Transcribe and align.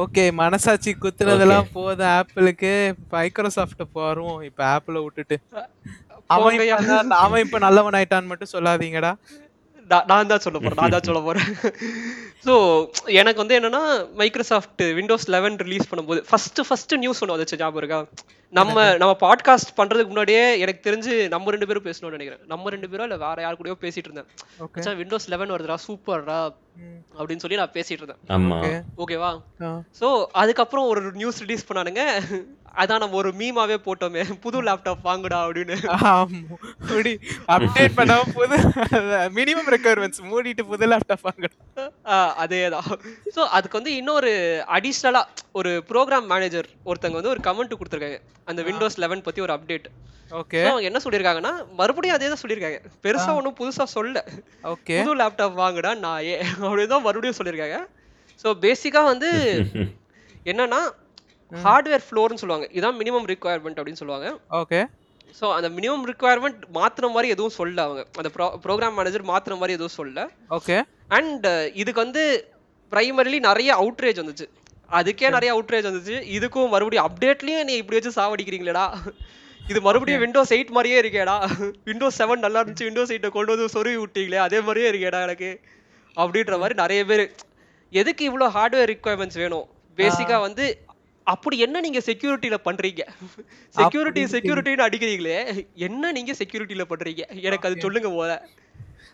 Okay 0.00 0.32
மனசாட்சி 0.32 0.96
குத்துனதெல்லாம் 1.00 1.72
போதும். 1.72 2.12
ஆப்பிளுக்கு 2.18 2.70
Microsoft 3.10 3.82
போறோம் 3.94 4.42
இப்ப 4.42 4.60
ஆப்பிள 4.64 5.02
விட்டுட்டு. 5.02 5.36
அவன் 6.26 6.58
அவன் 7.24 7.44
இப்ப 7.44 7.58
நல்லவன் 7.58 7.96
ஆயிட்டான்னு 7.98 8.30
மட்டும் 8.32 8.52
சொல்லாதீங்கடா. 8.52 9.12
நான் 9.90 10.06
நான் 10.10 10.30
தான் 10.30 10.42
சொல்ல 10.44 10.58
போறேன் 10.58 10.78
நான் 10.80 10.94
தான் 10.94 11.06
சொல்ல 11.08 11.20
போறேன். 11.26 11.48
ஸோ 12.46 12.54
எனக்கு 13.20 13.40
வந்து 13.42 13.56
என்னன்னா 13.58 13.80
மைக்ரோசாஃப்ட் 14.20 14.82
விண்டோஸ் 14.98 15.26
லெவன் 15.34 15.56
ரிலீஸ் 15.64 15.88
பண்ணும்போது 15.90 16.20
ஃபர்ஸ்ட் 16.28 16.60
ஃபர்ஸ்ட் 16.68 16.94
நியூஸ் 17.02 17.20
ஒன்று 17.22 17.34
வந்துச்சு 17.34 17.58
ஞாபகம் 17.60 17.82
இருக்கா? 17.82 17.98
நம்ம 18.52 18.76
நம்ம 19.02 19.12
பாட்காஸ்ட் 19.24 19.76
பண்றதுக்கு 19.78 20.12
முன்னாடியே 20.12 20.44
எனக்கு 20.64 20.80
தெரிஞ்சு 20.88 21.12
நம்ம 21.34 21.52
ரெண்டு 21.54 21.68
பேரும் 21.68 21.86
பேசணும்னு 21.88 22.16
நினைக்கிறேன். 22.16 22.42
நம்ம 22.52 22.70
ரெண்டு 22.74 22.90
பேரும் 22.92 23.06
இல்ல 23.08 23.18
வேற 23.26 23.36
யார் 23.44 23.58
கூடயோ 23.60 23.76
பேசிட்டு 23.84 24.08
இருந்தேன். 24.10 24.98
விண்டோஸ் 25.02 25.30
லெவன் 25.34 25.54
வருதுடா 25.54 25.78
சூப்பர்டா 25.86 26.38
அப்படின்னு 27.18 27.44
சொல்லி 27.44 27.60
நான் 27.62 27.76
பேசிட்டு 27.78 28.02
இருந்தேன். 28.02 28.82
ஓகேவா 29.04 29.30
ஸோ 30.00 30.08
அதுக்கப்புறம் 30.42 30.88
ஒரு 30.92 31.02
நியூஸ் 31.22 31.42
ரிலீஸ் 31.46 31.68
பண்ணானுங்க. 31.70 32.04
அதான் 32.74 33.02
நம்ம 33.02 33.16
ஒரு 33.20 33.30
மீமாவே 33.40 33.76
போட்டோமே. 33.86 34.22
புது 34.44 34.58
லேப்டாப் 34.68 35.06
வாங்குடா 35.08 35.38
அப்படின்னு. 35.46 35.76
அப்டேட் 37.54 37.96
பண்ணாம 37.98 38.28
புது 38.36 38.56
மினிமம் 39.38 39.70
ரெக்குயர்மெண்ட்ஸ் 39.74 40.22
மூடிட்டு 40.30 40.64
புது 40.70 40.86
லேப்டாப் 40.92 41.26
ஆஹ் 42.14 42.32
அதேதான். 42.44 42.88
ஸோ 43.34 43.40
அதுக்கு 43.56 43.78
வந்து 43.80 43.92
இன்னொரு 44.00 44.30
அடிஷ்னலா 44.76 45.22
ஒரு 45.60 45.72
ப்ரோக்ராம் 45.90 46.28
மேனேஜர் 46.32 46.68
ஒருத்தங்க 46.90 47.18
வந்து 47.20 47.32
ஒரு 47.34 47.42
கமெண்ட் 47.48 47.78
கொடுத்துருக்காங்க. 47.78 48.20
அந்த 48.50 48.60
விண்டோஸ் 48.68 49.00
லெவன் 49.04 49.26
பத்தி 49.26 49.42
ஒரு 49.46 49.54
அப்டேட் 49.56 49.88
ஓகே 50.40 50.60
அவங்க 50.68 50.86
என்ன 50.90 51.00
சொல்லியிருக்காங்கன்னா 51.04 51.50
மறுபடியும் 51.80 52.16
அதே 52.16 52.28
தான் 52.32 52.42
சொல்லியிருக்காங்க. 52.42 52.78
பெருசா 53.04 53.30
ஒன்றும் 53.38 53.58
புதுசா 53.58 53.84
சொல்ல 53.96 54.18
ஓகே 54.72 54.96
புது 55.00 55.16
லேப்டாப் 55.20 55.58
வாங்குடா 55.62 55.92
நான் 56.04 56.22
ஏ 56.28 56.36
அப்படின்னு 56.62 56.92
தான் 56.94 57.06
மறுபடியும் 57.06 57.38
சொல்லியிருக்காங்க. 57.40 57.78
ஸோ 58.44 58.48
பேசிக்கா 58.64 59.02
வந்து 59.12 59.28
என்னன்னா 60.50 60.78
ஹார்ட்வேர் 61.64 62.04
ஃப்ளோர்னு 62.06 62.40
சொல்லுவாங்க. 62.42 62.66
இதான் 62.78 62.98
மினிமம் 63.00 63.26
ரிக்குவயர்மெண்ட் 63.32 63.78
அப்படின்னு 63.80 64.00
சொல்லுவாங்க. 64.02 64.28
ஓகே. 64.60 64.80
ஸோ 65.40 65.46
அந்த 65.56 65.68
மினிமம் 65.76 66.06
ரிக்குவயர்மெண்ட் 66.10 66.62
மாத்துற 66.78 67.10
மாதிரி 67.12 67.28
எதுவும் 67.34 67.54
சொல்ல 67.58 67.82
அவங்க. 67.86 68.02
அந்த 68.20 68.30
ப்ரோக்ராம் 68.64 68.96
மேனேஜர் 68.98 69.30
மாத்துற 69.32 69.56
மாதிரி 69.60 69.76
எதுவும் 69.78 69.96
சொல்ல 70.00 70.26
ஓகே. 70.58 70.76
அண்ட் 71.18 71.46
இதுக்கு 71.82 72.00
வந்து 72.04 72.24
பிரைமரிலி 72.92 73.38
நிறைய 73.48 73.70
அவுட்ரேஜ் 73.82 74.20
வந்துச்சு. 74.22 74.46
அதுக்கே 74.98 75.28
நிறைய 75.36 75.50
அவுட்ரேஜ் 75.56 75.88
வந்துச்சு. 75.88 76.16
இதுக்கும் 76.36 76.72
மறுபடியும் 76.74 77.06
அப்டேட்லயும் 77.08 77.66
நீ 77.68 77.74
இப்படி 77.82 77.98
வச்சு 77.98 78.18
சாவடிக்கிறீங்களேடா. 78.18 78.86
இது 79.70 79.80
மறுபடியும் 79.86 80.22
விண்டோஸ் 80.22 80.52
எயிட் 80.56 80.74
மாதிரியே 80.76 80.96
இருக்கேடா. 81.02 81.36
விண்டோஸ் 81.88 82.18
செவன் 82.20 82.44
நல்லா 82.44 82.60
இருந்துச்சு. 82.62 82.88
விண்டோஸ் 82.88 83.12
எயிட்டை 83.14 83.30
கொண்டு 83.36 83.54
வந்து 83.54 83.68
சொருவி 83.74 83.98
விட்டீங்களே 84.02 84.40
அதே 84.46 84.60
மாதிரியே 84.66 84.88
இருக்கேடா 84.92 85.20
எனக்கு. 85.28 85.50
அப்படின்ற 86.16 86.54
மாதிரி 86.62 86.74
நிறைய 86.80 87.02
பேர் 87.10 87.24
எதுக்கு 87.92 88.22
இவ்வளோ 88.30 88.48
ஹார்ட்வேர் 88.56 88.90
ரிக்குவயர்மெண்ட்ஸ் 88.92 89.40
வேணும்? 89.42 89.66
பேசிக்கா 89.98 90.36
வந்து 90.46 90.64
அப்படி 91.32 91.58
என்ன 91.58 91.80
நீங்க 91.80 92.00
செக்யூரிட்டியில 92.06 92.56
பண்றீங்க? 92.64 93.02
செக்யூரிட்டி 93.74 94.24
செக்யூரிட்டின்னு 94.34 94.86
அடிக்கிறீங்களே 94.86 95.38
என்ன 95.82 96.12
நீங்க 96.12 96.32
செக்யூரிட்டியில 96.32 96.84
பண்றீங்க? 96.88 97.24
எனக்கு 97.42 97.68
அது 97.68 97.80
சொல்லுங்க 97.80 98.10
போல. 98.10 98.32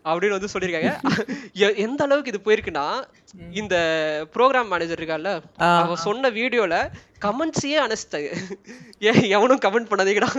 அப்படின்னு 0.05 0.29
வந்து 0.29 0.51
சொல்லியிருக்காங்க. 0.53 0.91
எந்த 1.77 2.05
அளவுக்கு 2.05 2.33
இது 2.33 2.41
போயிருக்குன்னா 2.45 2.85
இந்த 3.53 3.77
ப்ரோக்ராம் 4.35 4.69
மேனேஜர் 4.69 5.01
இருக்கான்ல 5.01 5.31
ஆ. 5.61 5.69
அவன் 5.79 5.97
சொன்ன 5.99 6.31
வீடியோல 6.31 6.75
கமெண்ட்ஸையே 7.21 7.79
அணைச்சிட்டாங்க 7.85 8.29
ஏன் 9.01 9.23
எவனும் 9.29 9.63
கமெண்ட் 9.65 9.91
பண்ணாதீங்கடா. 9.91 10.31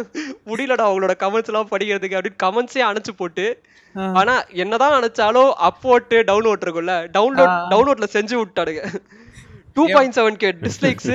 முடியலடா 0.46 0.86
அவங்களோட 0.88 1.16
கமெண்ட்ஸ் 1.20 1.46
எல்லாம் 1.46 1.72
படிக்கிறதுக்கு 1.72 2.18
அப்படின்னு 2.20 2.44
கமெண்ட்ஸே 2.44 2.84
அணைச்சு 2.90 3.14
போட்டு. 3.18 3.46
ஆனா 4.14 4.34
என்னதான் 4.56 4.98
அணைச்சாலும் 4.98 5.52
அப்போட்டு 5.68 6.18
டவுன்லோட் 6.24 6.66
இருக்கும்ல. 6.66 6.96
டவுன்லோட் 7.18 7.54
டவுன்லோட்ல 7.72 8.10
செஞ்சு 8.14 8.36
விட்டானுங்க. 8.36 8.84
Two 9.80 9.86
point 9.98 10.18
seven 10.20 10.40
K 10.46 10.52
dislikes 10.68 11.12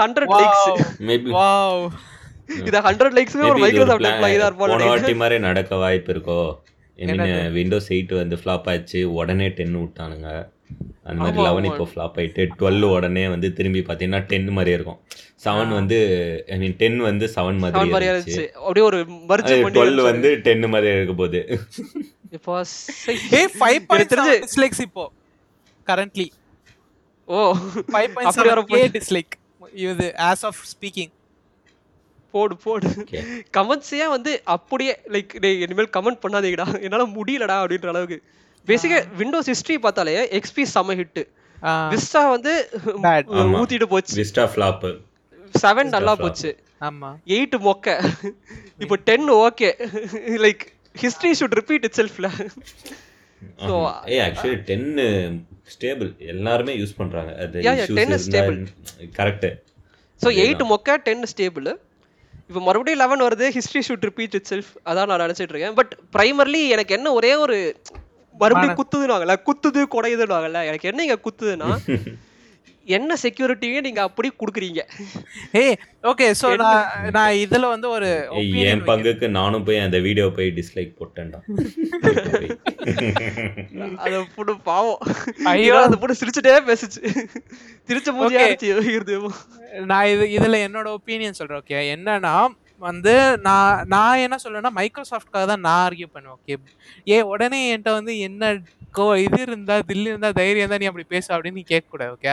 hundred 0.00 0.34
likes 0.38 0.70
maybe 1.10 1.36
wow 1.40 1.82
இத 2.68 2.78
ஹண்ட்ரட் 2.88 3.14
லைக்ஸ்மே 3.18 3.44
ஒரு 3.50 3.60
மைக்ரோசாஃப்ட் 3.64 4.08
எம்ப்ளாயி 4.12 4.36
தான் 4.44 4.56
போன 4.60 4.70
இருப்பான் 4.72 4.92
வாட்டி 4.94 5.16
மாதிரி 5.22 5.36
நடக்க 5.48 5.76
வாய்ப்பு 5.82 6.12
இருக்கோ? 6.14 6.40
விண்டோஸ் 7.56 7.90
எயிட் 7.96 8.14
வந்து 8.22 8.36
ஃப்ளாப் 8.40 8.66
ஆயிடுச்சு 8.70 9.00
உடனே 9.18 9.46
டென் 9.58 9.76
விட்டானுங்க. 9.82 10.30
அந்த 11.08 11.18
மாதிரி 11.20 11.44
லெவன். 11.46 11.68
இப்போ 11.68 11.84
ஃப்ளாப் 11.92 12.16
ஆயிட்டு 12.20 12.42
டுவெல் 12.58 12.86
உடனே 12.96 13.22
வந்து 13.34 13.48
திரும்பி 13.58 13.80
பார்த்தீங்கன்னா 13.86 14.20
டென் 14.32 14.50
மாதிரியே 14.56 14.76
இருக்கும். 14.78 14.98
செவன் 15.44 15.72
வந்து 15.78 15.98
ஐ 16.54 16.58
மீன் 16.62 16.76
டென் 16.82 16.98
வந்து 17.08 17.28
செவன் 17.36 17.60
மாதிரி 17.62 18.08
இருந்துச்சு. 18.10 18.44
அப்படியே 18.64 18.84
ஒரு 18.90 18.98
மர்ஜ் 19.30 19.52
டுவெல் 19.78 20.02
வந்து 20.10 20.30
டென் 20.48 20.66
மாதிரி 20.74 20.90
இருக்க 20.98 21.14
போகுது. 21.22 21.40
இப்போ 22.38 22.56
சை. 22.74 23.16
ஏ 23.38 23.42
5.7 23.62 24.10
தெரிஞ்சு 24.12 24.36
டிஸ்லைக்ஸ் 24.44 24.82
இப்போ 24.88 25.06
கரண்ட்லி 25.90 26.26
ஓ 27.28 27.38
5.7 27.52 28.26
அப்படி 28.28 28.50
வர 28.52 28.62
கே 28.70 28.82
டிஸ்லைக் 28.98 29.34
இது 29.86 30.06
ஆஸ் 30.28 30.44
ஆஃப் 30.48 30.60
ஸ்பீக்கிங் 30.72 31.12
போடு 32.34 32.54
போடு. 32.64 32.88
கமெண்ட்ஸே 33.56 34.06
வந்து 34.14 34.32
அப்படியே 34.54 34.92
லைக் 35.14 35.32
இனிமேல் 35.64 35.90
கமெண்ட் 35.96 36.20
பண்ணாதீங்கடா. 36.24 36.66
என்னால 36.86 37.06
முடியலடா 37.16 37.56
அப்படின்ற 37.62 37.88
அளவுக்கு. 37.92 38.18
பேசிக்கா 38.68 38.98
விண்டோஸ் 39.20 39.50
ஹிஸ்டரி 39.52 39.76
பார்த்தாலே 39.84 40.14
எக்ஸ்பி 40.38 40.64
செம 40.74 40.94
ஹிட் 41.00 41.20
விஸ்டா 41.92 42.22
வந்து. 42.34 42.52
ஊத்திட்டு 43.60 43.88
போச்சு. 43.94 44.14
விஸ்டா 44.20 44.44
ஃப்ளாப் 44.52 44.86
செவன் 45.54 45.90
நல்லா 45.94 46.12
flop. 46.14 46.22
போச்சு. 46.24 46.50
ஆமா. 46.88 47.08
எயிட் 47.36 47.56
மொக்க. 47.68 47.88
இப்போ 48.84 48.96
ten 49.08 49.28
okay 49.46 49.70
like 50.44 50.62
history 50.94 51.32
should 51.40 51.56
repeat 51.60 51.86
it 51.88 51.98
செல்ஃப்ல 52.00 52.28
So, 53.66 53.74
ஏ 54.14 54.16
ஆக்சுவலி 54.24 54.56
டென் 54.70 54.88
ஸ்டேபிள் 55.74 56.10
எல்லாருமே 56.32 56.72
யூஸ் 56.80 56.94
பண்றாங்க. 56.98 57.30
அது 57.44 57.62
Yeah, 57.66 57.76
yeah, 57.80 57.88
10 57.98 58.16
is 58.16 58.24
stable. 58.28 58.58
Correct 59.18 59.46
so 60.20 60.30
eight 60.42 60.64
மொக்க 60.72 60.96
டென் 61.06 61.26
ஸ்டேபிள் 61.32 61.68
இப்போ 62.48 62.60
மறுபடியும் 62.60 63.00
லெவன் 63.02 63.24
வருது 63.26 63.46
history 63.56 63.80
should 63.88 64.06
repeat 64.08 64.34
it 64.38 64.48
self 64.52 64.70
அதான் 64.86 65.08
நான் 65.10 65.22
நினச்சிட்டு 65.24 65.54
இருக்கேன். 65.54 65.76
பட் 65.80 65.92
பிரைமர்லி 66.16 66.62
எனக்கு 66.68 66.94
என்ன 66.98 67.12
ஒரே 67.18 67.32
ஒரு 67.44 67.58
மறுபடியும் 68.34 68.78
குத்துதுன்னு 68.80 69.36
குத்துது 69.48 69.82
குடையுதுன்னு 69.94 70.64
எனக்கு 70.70 70.90
என்ன 70.92 71.06
இங்க 71.06 71.18
குத்துதுன்னா 71.26 71.70
என்ன 72.86 73.14
செக்யூரிட்டியே 73.22 73.80
நீங்க 73.80 74.00
அப்படி 74.06 74.28
கொடுக்குறீங்க? 74.34 74.80
ஏய் 75.60 75.74
ஓகே 76.04 76.26
சோ 76.40 76.46
நான் 76.60 76.86
நான் 77.16 77.36
இதுல 77.42 77.68
வந்து 77.72 77.86
ஒரு 77.96 78.08
என் 78.64 78.82
பங்குக்கு 78.88 79.26
நானும் 79.36 79.64
போய் 79.66 79.82
அந்த 79.84 79.98
வீடியோ 80.06 80.26
போய் 80.36 80.48
டிஸ்லைக் 80.58 80.92
போட்டேன்டா. 81.00 81.38
அத 84.02 84.12
புடு 84.34 84.52
பாவம். 84.66 85.00
ஐயோ. 85.52 85.74
அந்த 85.82 85.96
புடு 86.02 86.18
சிரிச்சுட்டே 86.20 86.56
பேசுச்சு. 86.70 87.00
திருச்ச 87.88 88.08
மூஞ்சியா 88.12 88.40
Okay. 88.40 88.48
இருந்துச்சு 88.48 88.92
இருது 88.96 89.14
நான் 89.90 90.08
இது 90.12 90.24
இதுல 90.36 90.56
என்னோட 90.66 90.86
ஒப்பீனியன் 90.96 91.36
சொல்றேன் 91.38 91.60
ஓகே 91.60 91.80
என்னன்னா 91.94 92.32
வந்து 92.82 93.12
நான் 93.46 93.82
நான் 93.88 94.20
என்ன 94.24 94.36
சொல்றேன்னா 94.42 94.70
மைக்ரோசாஃப்ட்காக 94.76 95.44
தான் 95.46 95.62
நான் 95.66 95.80
ஆர்கியூ 95.82 96.06
பண்ணுவேன் 96.12 96.36
ஓகே 96.36 96.54
ஏ 97.06 97.16
உடனே 97.32 97.58
என்கிட்ட 97.66 97.90
வந்து 97.96 98.12
என்ன 98.28 98.52
கோ 98.94 99.02
இது 99.24 99.36
இருந்தா 99.44 99.74
தில்லு 99.88 100.06
இருந்தா 100.12 100.28
தைரியம் 100.38 100.60
இருந்தா 100.60 100.78
நீ 100.78 100.86
அப்படி 100.88 101.02
பேசு 101.10 101.26
அப்படின்னு 101.34 101.54
நீ 101.54 101.62
கேட்க 101.66 101.84
கூடாது 101.88 102.10
ஓகே 102.14 102.30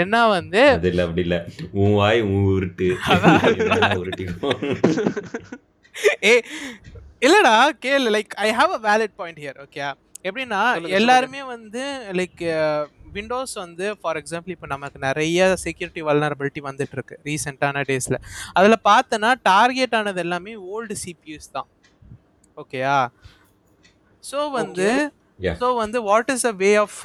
என்ன 0.00 0.20
வந்து 0.30 0.60
அது 0.72 0.88
இல்ல 0.92 1.00
அப்படி 1.06 1.20
இல்ல. 1.26 1.36
உன் 1.80 1.92
வாய் 1.98 2.20
உன் 2.28 2.44
உருட்டு. 2.50 2.86
ஏ 6.24 6.32
இல்லடா 7.22 7.54
கேளு. 7.84 8.08
Like 8.16 8.32
I 8.40 8.48
have 8.58 8.70
a 8.76 8.78
valid 8.84 9.14
point 9.18 9.38
here 9.42 9.56
okay 9.64 9.80
எப்படின்னா 10.24 10.60
எல்லாருமே 10.98 11.40
வந்து 11.50 11.82
லைக் 12.18 12.40
விண்டோஸ் 13.14 13.52
வந்து 13.58 13.84
ஃபார் 14.00 14.18
எக்ஸாம்பிள் 14.20 14.52
இப்போ 14.54 14.66
நமக்கு 14.72 14.98
நிறைய 15.06 15.38
செக்யூரிட்டி 15.62 16.00
வல்னரபிலிட்டி 16.08 16.60
வந்துட்டு 16.66 16.94
இருக்கு 16.96 17.14
ரீசெண்டான 17.26 17.82
டேஸில் 17.88 18.16
அதில் 18.56 18.76
பார்த்தோன்னா 18.88 19.30
டார்கெட் 19.48 19.94
ஆனது 19.98 20.20
எல்லாமே 20.24 20.52
ஓல்டு 20.72 20.94
சிபியூஸ் 21.04 21.50
தான் 21.50 21.68
ஓகேயா 22.56 22.96
ஸோ 24.24 24.38
வந்து. 24.54 24.86
ஸோ 25.60 25.66
வந்து 25.76 25.98
what 26.02 26.30
is 26.30 26.46
a 26.46 26.54
way 26.56 26.70
of 26.76 26.98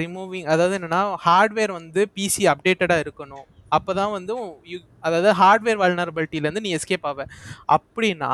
removing 0.00 0.46
அதாவது 0.46 0.76
என்னன்னா 0.78 1.00
ஹார்ட்வேர் 1.24 1.72
வந்து 1.72 2.02
பிசி 2.16 2.44
அப்டேட்டடாக 2.52 3.04
இருக்கணும். 3.04 3.46
அப்போ 3.68 3.92
தான் 3.94 4.10
வந்து 4.10 4.32
you- 4.64 4.84
அதாவது 5.00 5.30
ஹார்ட்வேர் 5.40 5.80
வல்னரபிலிட்டிலேருந்து 5.82 6.60
நீ 6.60 6.72
எஸ்கேப் 6.76 7.06
ஆவ. 7.06 7.24
அப்படின்னா 7.68 8.32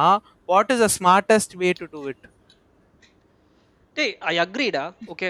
what 0.48 0.72
is 0.74 0.80
a 0.80 0.90
smartest 0.98 1.54
way 1.54 1.70
to 1.72 1.86
do 1.92 2.02
it 2.08 2.24
டேய் 3.96 4.14
I 4.24 4.34
அக்ரிடா 4.38 4.84
okay 5.06 5.28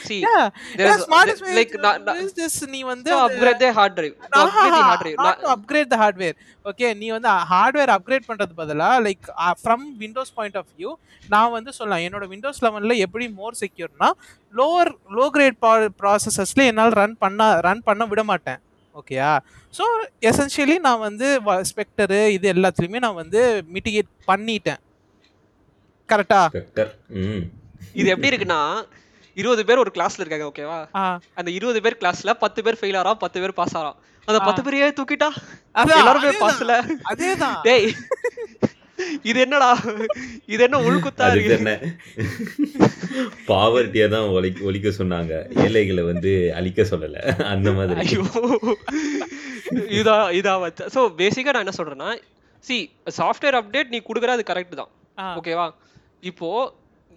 see 0.00 0.16
Yeah, 0.18 0.44
There 0.72 0.82
yeah, 0.82 0.94
is- 0.94 1.04
smartest 1.04 1.38
there- 1.38 1.48
way 1.48 1.56
like, 1.58 1.72
to 1.72 1.78
na- 1.78 1.94
do 1.98 2.04
na- 2.08 2.16
is 2.22 2.32
this, 2.34 2.54
நீ 2.72 2.80
வந்து 2.84 3.10
to 3.12 3.18
upgrade 3.24 3.58
the 3.58 3.70
hard 3.72 3.94
drive 3.98 4.14
to 4.26 4.40
upgrade 4.42 4.72
the 4.74 4.82
hard 4.82 5.00
drive 5.02 5.18
not 5.20 5.40
to 5.40 5.48
upgrade 5.54 5.90
the 5.92 5.98
hardware 6.02 6.36
okay 6.64 6.88
நீ 7.00 7.08
வந்து 7.16 7.30
hardware 7.52 7.92
upgrade 7.96 8.28
பண்றது 8.28 8.54
பதிலா 8.60 8.90
like 9.06 9.26
from 9.60 9.84
Windows 10.02 10.32
point 10.36 10.56
of 10.56 10.70
view 10.74 10.92
நான் 11.28 11.54
வந்து 11.56 11.72
சொல்லலாம் 11.72 12.04
என்னோட 12.06 12.26
விண்டோஸ் 12.28 12.62
லெவனில் 12.64 13.02
எப்படி 13.04 13.28
மோர் 13.34 13.58
செக்யூர்னா 13.62 14.10
லோவர் 14.54 14.90
லோ 15.16 15.26
கிரேட் 15.30 15.58
ப்ராசஸஸ்ல 16.00 16.64
என்னால் 16.66 16.96
ரன் 17.00 17.16
பண்ண 17.18 17.48
ரன் 17.60 17.82
பண்ண 17.82 18.04
விட 18.04 18.22
மாட்டேன். 18.24 18.60
ஓகேயா 18.94 19.30
ஸோ 19.74 19.84
எசென்ஷியலி 20.22 20.76
நான் 20.80 21.00
வந்து 21.00 21.26
ஸ்பெக்டரு 21.70 22.20
இது 22.36 22.46
எல்லாத்துலேயுமே 22.54 23.00
நான் 23.00 23.20
வந்து 23.22 23.40
மிட்டிகேட் 23.74 24.10
பண்ணிட்டேன். 24.28 24.80
கரெக்டா 26.08 26.40
வெக்டர் 26.54 26.90
ம். 27.22 27.42
இது 27.94 28.08
எப்படி 28.08 28.30
இருக்குன்னா 28.30 28.60
இருபது 29.36 29.62
பேர் 29.68 29.82
ஒரு 29.84 29.92
கிளாஸ்ல 29.96 30.22
இருக்காங்க 30.22 30.46
ஓகேவா 30.50 30.78
அந்த 31.40 31.48
இருபது 31.58 31.80
பேர் 31.84 32.00
கிளாஸ்ல 32.02 32.32
பத்து 32.44 32.60
பேர் 32.66 32.78
ஃபெயில் 32.80 32.98
ஆறா 33.00 33.12
பத்து 33.24 33.40
பேர் 33.42 33.58
பாஸ் 33.60 33.76
ஆறாம் 33.80 33.98
அந்த 34.28 34.38
பத்து 34.46 34.60
பேரையே 34.64 34.86
தூக்கிட்டா? 34.98 35.28
எல்லாருமே. 35.96 36.30
பாஸ்ல 36.40 36.72
அதேதான். 37.10 37.58
டேய் 37.66 37.86
இது 39.30 39.38
என்னடா? 39.44 39.68
இது 40.52 40.60
என்ன 40.66 40.76
உள்குத்தா 40.86 41.26
இருக்கு? 41.32 41.56
என்ன? 41.58 41.72
பாவர்ட்டியை 43.50 44.06
தான் 44.14 44.28
ஒழிக்க 44.36 44.64
ஒழிக்க 44.68 44.88
சொன்னாங்க. 44.98 45.32
ஏழைகளை 45.64 46.02
வந்து 46.10 46.30
அழிக்க 46.58 46.82
சொல்லல. 46.92 47.18
அந்த 47.52 47.68
மாதிரி. 47.78 48.00
ஐயோ. 48.04 48.24
இதா 50.00 50.16
இதா 50.40 50.54
வச்ச 50.64 50.88
ஸோ 50.94 51.02
பேசிக்கா 51.20 51.54
நான் 51.54 51.64
என்ன 51.66 51.76
சொல்றேன்னா 51.80 52.10
சி 52.64 52.76
சாஃப்ட்வேர் 53.18 53.58
அப்டேட் 53.60 53.92
நீ 53.94 54.00
கொடுக்குற 54.08 54.36
அது 54.36 54.50
கரெக்ட் 54.50 54.80
தான். 54.80 54.90
ஓகேவா 55.40 55.66
இப்போ 56.30 56.50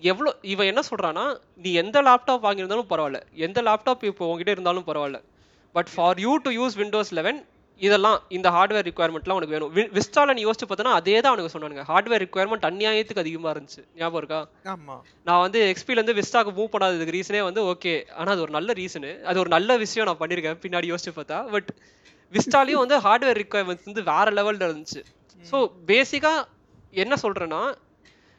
எவ்வளோ 0.01 0.31
இவன் 0.53 0.69
என்ன 0.71 0.81
சொல்றான்னா 0.89 1.23
நீ 1.63 1.69
எந்த 1.81 1.97
லேப்டாப் 2.01 2.45
வாங்கியிருந்தாலும் 2.45 2.91
பரவாயில்ல. 2.91 3.19
எந்த 3.45 3.59
லேப்டாப் 3.61 4.03
இப்போ 4.09 4.25
உங்ககிட்ட 4.27 4.51
இருந்தாலும் 4.55 4.85
பரவாயில்ல. 4.89 5.19
But 5.75 5.89
for 5.93 6.19
you 6.25 6.33
to 6.45 6.51
use 6.59 6.77
Windows 6.81 7.13
eleven 7.19 7.39
இதெல்லாம் 7.81 8.17
இந்த 8.37 8.47
ஹார்ட்வேர் 8.55 8.85
ரிக்குவயர்மெண்ட்லாம் 8.87 9.37
உனக்கு 9.39 9.55
வேணும். 9.55 9.73
விஸ்டால 9.97 10.33
நீ 10.37 10.41
யோசிச்சு 10.45 10.67
பார்த்தனா 10.69 10.93
அதே 10.99 11.13
தான் 11.19 11.31
அவனுக்கு 11.31 11.53
சொன்னானுங்க. 11.53 11.83
ஹார்ட்வேர் 11.91 12.21
ரிக்குவயர்மெண்ட் 12.23 12.65
அநியாயத்துக்கு 12.69 13.23
அதிகமா 13.23 13.49
இருந்துச்சு. 13.53 13.81
ஞாபகம் 13.99 14.19
இருக்கா? 14.21 14.39
நான் 15.27 15.43
வந்து 15.45 15.59
எக்ஸ்பில 15.71 15.97
இருந்து 15.99 16.15
விஸ்டாக்கு 16.19 16.51
மூவ் 16.57 16.73
பண்ணாததுக்கு 16.73 17.15
ரீசனே 17.17 17.41
வந்து 17.49 17.63
ஓகே 17.71 17.93
ஆனா 18.19 18.29
அது 18.35 18.43
ஒரு 18.45 18.53
நல்ல 18.57 18.73
ரீசனு 18.81 19.11
அது 19.29 19.39
ஒரு 19.39 19.51
நல்ல 19.55 19.77
விஷயம் 19.83 20.09
நான் 20.09 20.21
பண்ணியிருக்கேன் 20.23 20.59
பின்னாடி 20.65 20.89
யோசிச்சு 20.93 21.13
பார்த்தா. 21.19 21.39
பட் 21.55 21.69
விஸ்டாலையும் 22.33 22.83
வந்து 22.83 22.97
ஹார்ட்வேர் 23.05 23.39
ரிக்குவயர்மெண்ட்ஸ் 23.43 23.89
வந்து 23.91 24.03
வேற 24.11 24.27
லெவல்ல 24.39 24.67
இருந்துச்சு. 24.69 25.01
ஸோ 25.45 25.57
பேசிக்கா 25.91 26.33
என்ன 26.95 27.15
சொல்றேன்னா 27.23 27.61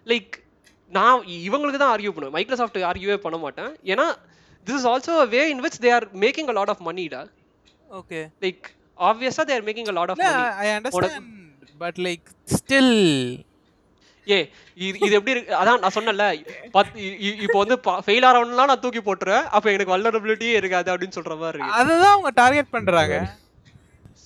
லைக் 0.07 0.35
நான் 0.91 1.19
இவங்களுக்கு 1.41 1.81
தான் 1.83 1.93
ஆர்கியூ 1.95 2.11
பண்ணுவேன். 2.11 2.33
மைக்ரோசாஃப்ட் 2.33 2.79
ஆர்கியூவே 2.89 3.17
பண்ண 3.17 3.39
மாட்டேன். 3.39 3.71
ஏன்னா 3.85 4.07
this 4.67 4.79
is 4.79 4.87
also 4.87 5.29
way 5.29 5.43
in 5.51 5.63
which 5.63 5.79
they 5.81 5.91
are 5.95 6.07
making 6.17 6.49
a 6.49 6.53
lot 6.53 6.69
of 6.69 6.83
மணிடா 6.87 7.21
okay 7.91 8.21
like 8.41 8.65
ஆப்வியஸா 8.99 9.45
they 9.49 9.55
are 9.55 9.65
making 9.65 9.89
a 9.89 9.93
lot 9.93 10.11
of 10.11 10.21
money 10.21 10.43
I 10.65 10.69
understand 10.71 11.29
but 11.79 11.99
like 11.99 12.27
still 12.55 12.95
ஏ 14.27 14.39
இது 14.79 14.97
இது 14.99 15.15
எப்படி 15.19 15.31
இருக்கு? 15.31 15.55
அதான் 15.55 15.79
நான் 15.79 15.95
சொன்னேன்ல 15.95 16.25
பத் 16.75 16.91
இ- 17.05 17.17
இ- 17.27 17.39
இப்போ 17.43 17.59
வந்து 17.59 17.77
ஃபெயில் 18.07 18.27
ஆகிறவன்லாம் 18.27 18.71
நான் 18.71 18.81
தூக்கி 18.81 19.01
போட்டுருவேன். 19.01 19.47
அப்போ 19.49 19.73
எனக்கு 19.73 19.95
வல்லரபிலிட்டியே 19.95 20.55
இருக்காது 20.55 20.89
அப்படின்னு 20.93 21.17
சொல்ற 21.19 21.35
மாதிரி 21.39 21.59
இருக்கு. 21.59 21.79
அததான் 21.79 22.15
அவங்க 22.15 22.31
டார்கெட் 22.35 22.71
பண்றாங்க. 22.71 23.15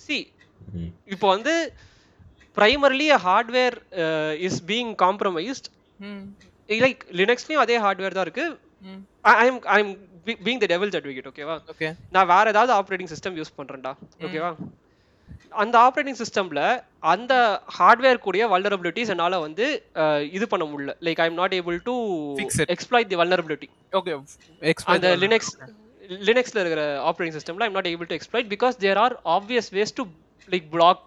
சி. 0.02 0.18
இப்போ 1.06 1.26
வந்து 1.28 1.54
primarily 2.56 3.08
hardware 3.24 3.76
is 4.40 4.60
being 4.66 4.92
compromised 5.02 5.68
like 6.68 7.02
லினக்ஸ்லயும் 7.18 7.62
அதே 7.62 7.76
ஹார்ட்வேர் 7.84 8.16
தான் 8.16 8.26
இருக்கு. 8.26 8.46
ம். 8.84 9.00
I 9.34 9.46
am 9.46 9.60
I 9.74 9.78
am 9.80 9.92
being 10.40 10.60
the 10.62 10.68
devil's 10.72 10.96
advocate 10.98 11.28
ஓகேவா 11.30 11.56
ஓகே 11.72 11.88
நான் 12.14 12.30
வேற 12.30 12.44
ஏதாவது 12.54 12.72
ஆப்ரேட்டிங் 12.78 13.12
சிஸ்டம் 13.12 13.36
யூஸ் 13.40 13.54
பண்றேன்டா 13.58 13.92
ஓகேவா 14.26 14.50
அந்த 15.62 15.76
ஆப்ரேட்டிங் 15.86 16.18
சிஸ்டம்ல 16.20 16.60
அந்த 17.12 17.32
ஹார்ட்வேர் 17.76 18.22
கூடிய 18.24 18.44
வல்னரபிலிட்டிஸ் 18.52 19.12
என்னால 19.14 19.38
வந்து 19.44 19.66
இது 20.32 20.46
பண்ண 20.52 20.64
முடியல. 20.70 20.92
Like 21.06 21.20
I 21.20 21.26
am 21.26 21.38
not 21.40 21.54
able 21.58 21.76
to. 21.88 21.94
Exploit 22.74 23.10
the 23.12 23.18
vulnerability 23.22 23.68
okay 23.92 24.14
அந்த 24.94 25.10
லினக்ஸ் 25.24 25.52
லினக்ஸ்ல 26.22 26.62
இருக்கிற 26.62 26.82
ஆப்ரேட்டிங் 27.10 27.36
சிஸ்டம்ல 27.38 27.66
I'm 27.68 27.76
not 27.78 27.90
able 27.92 28.10
to 28.10 28.16
exploit 28.18 28.50
because 28.50 28.74
there 28.82 29.00
are 29.04 29.14
obvious 29.36 29.70
ways 29.76 29.94
to 29.98 30.04
like 30.48 30.66
block 30.74 31.06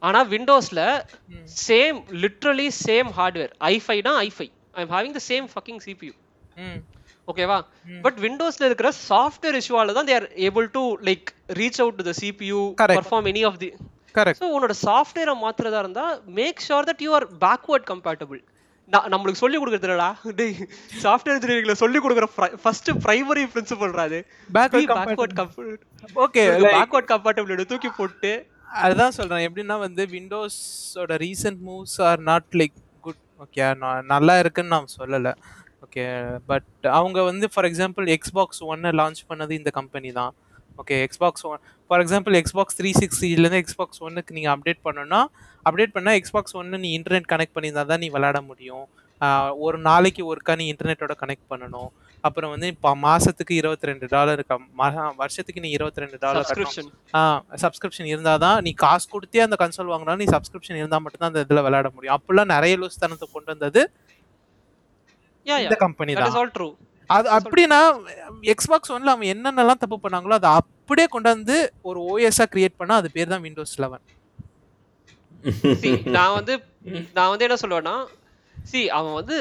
ஆனா 0.00 0.20
விண்டோஸ்ல 0.32 0.82
சேம் 1.66 1.98
லிட்ரலி 2.22 2.68
சேம் 2.80 3.10
ஹார்ட்வேர் 3.18 3.52
ஐஃபை 3.70 3.98
தான் 4.08 4.18
ஐஃபை 4.24 4.48
I 4.74 4.82
am 4.84 4.92
having 4.94 5.14
the 5.14 5.22
same 5.28 5.46
fucking 5.52 5.80
CPU 5.86 6.12
ஓகேவா 7.28 7.58
but 8.04 8.18
விண்டோஸ்ல 8.24 8.68
இருக்கிற 8.68 8.88
சாஃப்ட்வேர் 9.08 9.58
இஷ்யூவால 9.58 9.94
தான் 9.98 10.08
they're 10.08 10.26
able 10.46 10.68
to 10.72 10.84
like 11.08 11.28
reach 11.58 11.80
out 11.82 11.98
to 12.00 12.06
the 12.08 12.14
CPU 12.20 12.60
Correct. 12.80 12.98
Perform 13.00 13.28
any 13.32 13.42
of 13.50 13.60
the 13.62 13.70
correct 14.14 14.40
so 14.40 14.48
உன்னோட 14.56 14.74
சாஃப்ட்வேரை 14.82 15.34
மாத்துறதா 15.42 15.82
இருந்தா 15.84 16.06
make 16.38 16.64
sure 16.66 16.88
that 16.88 17.04
you 17.04 17.12
are 17.18 17.26
backward 17.44 17.86
compatible 17.92 18.40
நம்மளுக்கு 19.08 19.42
சொல்லி 19.42 19.58
கொடுக்குறதுலடா 19.58 20.08
டேய் 20.38 20.56
சாஃப்ட்வேர் 21.04 21.36
இன்ஜினியரிங்ல 21.36 21.74
சொல்லி 21.82 21.98
கொடுக்குற 22.00 22.26
ஃபர்ஸ்ட் 22.64 22.90
பிரைமரி 23.04 23.44
பிரின்சிபல் 23.52 23.94
அது. 24.04 24.18
Backward 24.50 24.90
backward 24.98 25.38
okay 26.24 26.42
backward 26.68 27.08
compatible 27.12 27.70
தூக்கி 27.70 27.90
போட்டு 27.98 28.32
அதுதான் 28.84 29.14
சொல்கிறேன் 29.16 29.44
எப்படின்னா 29.46 29.76
வந்து 29.86 30.02
விண்டோஸோட 30.14 31.16
recent 31.24 31.60
moves 31.68 31.96
are 32.08 32.20
not 32.28 32.48
like 32.60 32.76
good 33.06 33.20
okay 33.44 33.66
நல்லா 34.12 34.34
இருக்குன்னு 34.42 34.74
நான் 34.76 34.94
சொல்லலை. 34.98 35.32
ஓகே 35.84 36.04
பட் 36.50 36.88
அவங்க 36.98 37.18
வந்து 37.30 37.46
ஃபார் 37.52 37.68
எக்ஸாம்பிள் 37.68 38.06
எக்ஸ்பாக்ஸ் 38.16 38.62
ஒன்னை 38.72 38.92
லான்ச் 39.00 39.20
பண்ணது 39.30 39.52
இந்த 39.60 39.70
கம்பெனி 39.78 40.10
தான். 40.20 40.32
Okay 40.82 40.96
Xbox 41.06 41.46
one 41.50 41.62
for 41.90 42.02
example 42.04 42.36
Xbox 42.40 42.78
three 42.78 42.90
சிக்ஸ்டிலேருந்து 43.00 43.60
Xbox 43.62 44.02
ஒன்னுக்கு 44.06 44.36
நீங்கள் 44.36 44.54
அப்டேட் 44.54 44.82
பண்ணணும்னா 44.86 45.20
அப்டேட் 45.68 45.94
பண்ணால் 45.96 46.18
எக்ஸ்பாக்ஸ் 46.20 46.56
ஒன்று 46.60 46.82
நீ 46.84 46.90
இன்டர்நெட் 46.98 47.28
கனெக்ட் 47.32 47.54
பண்ணியிருந்தா 47.56 47.84
தான் 47.92 48.02
நீ 48.04 48.10
விளாட 48.16 48.38
முடியும். 48.50 48.86
ஒரு 49.64 49.78
நாளைக்கு 49.88 50.22
ஒருக்கா 50.30 50.54
நீ 50.60 50.64
இன்டர்நெட்டோட 50.72 51.14
கனெக்ட் 51.22 51.50
பண்ணணும். 51.52 51.90
அப்புறம் 52.24 52.50
வந்து 52.54 52.68
இப்போ 52.72 52.90
மாதத்துக்கு 53.04 53.54
இருபத்தி 53.60 53.88
ரெண்டு 53.90 54.06
டாலர் 54.12 54.42
வருஷத்துக்கு 55.22 55.62
நீ 55.64 55.70
இருபத்தி 55.76 56.02
ரெண்டு 56.02 56.18
டாலர் 56.24 56.42
சப்ஸ்கிரிப்ஷன் 56.42 56.90
சப்ஸ்கிரிப்ஷன் 57.64 58.08
இருந்தால் 58.12 58.42
தான் 58.44 58.58
நீ 58.66 58.72
காசு 58.84 59.06
கொடுத்தே 59.14 59.42
அந்த 59.46 59.56
கன்சோல் 59.62 59.92
வாங்கினாலும் 59.92 60.22
நீ 60.24 60.28
சப்ஸ்கிரிப்ஷன் 60.34 60.78
இருந்தால் 60.80 61.02
மட்டும்தான் 61.04 61.32
அந்த 61.32 61.42
இதில் 61.46 61.64
விளையாட 61.66 61.88
முடியும். 61.94 62.14
அப்பெல்லாம் 62.18 62.52
நிறைய 62.54 62.76
லூஸ் 62.82 63.02
தனத்தை 63.04 63.28
கொண்டு 63.28 63.52
வந்தது 63.54 63.82
இந்த 65.64 65.76
கம்பெனி 65.84 66.12
தான். 66.14 66.26
அது 67.10 67.28
அப்படின்னா 67.36 67.80
எக்ஸ்பாக்ஸ் 68.52 68.92
ஒன்ல 68.96 69.12
அவன் 69.14 69.30
என்னென்னலாம் 69.32 69.80
தப்பு 69.80 69.96
பண்ணாங்களோ 70.04 70.36
அதை 70.40 70.50
அப்படியே 70.58 71.06
கொண்டு 71.14 71.28
வந்து 71.34 71.56
ஒரு 71.88 72.00
ஓஎஸ்ஆ 72.10 72.46
கிரியேட் 72.52 72.78
பண்ணா 72.80 72.96
அது 73.00 73.08
பேர் 73.16 73.32
தான் 73.32 73.44
விண்டோஸ் 73.46 73.76
லெவன் 73.84 74.04
நான் 76.16 76.34
வந்து 76.38 76.54
நான் 77.16 77.30
வந்து 77.32 77.46
என்ன 77.46 77.58
சொல்லுவேன்னா 77.62 77.94
சி 78.56 78.80
அவன் 78.98 79.16
வந்து 79.18 79.36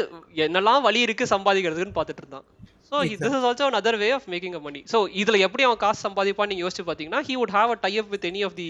என்னெல்லாம் 0.46 0.86
வழி 0.88 1.00
இருக்கு 1.06 1.26
சம்பாதிக்கிறதுக்குன்னு 1.34 1.98
பார்த்துட்டு 1.98 2.24
இருந்தான். 2.24 2.48
So 2.92 2.98
this 3.16 3.36
is 3.36 3.46
also 3.48 3.66
another 3.70 3.94
way 4.00 4.08
of 4.14 4.28
making 4.32 4.56
a 4.56 4.64
money 4.64 4.80
so 4.92 5.00
இதுல 5.20 5.38
எப்படி 5.46 5.64
அவன் 5.68 5.82
காசு 5.84 6.00
சம்பாதிப்பான்னு 6.06 6.52
நீங்க 6.52 6.64
யோசிச்சு 6.66 6.84
பார்த்தீங்கன்னா 6.86 7.22
he 7.28 7.36
would 7.40 7.54
have 7.56 7.70
a 7.72 7.80
tie 7.84 7.94
up 8.00 8.10
with 8.14 8.26
any 8.30 8.42
of 8.48 8.58
the 8.58 8.70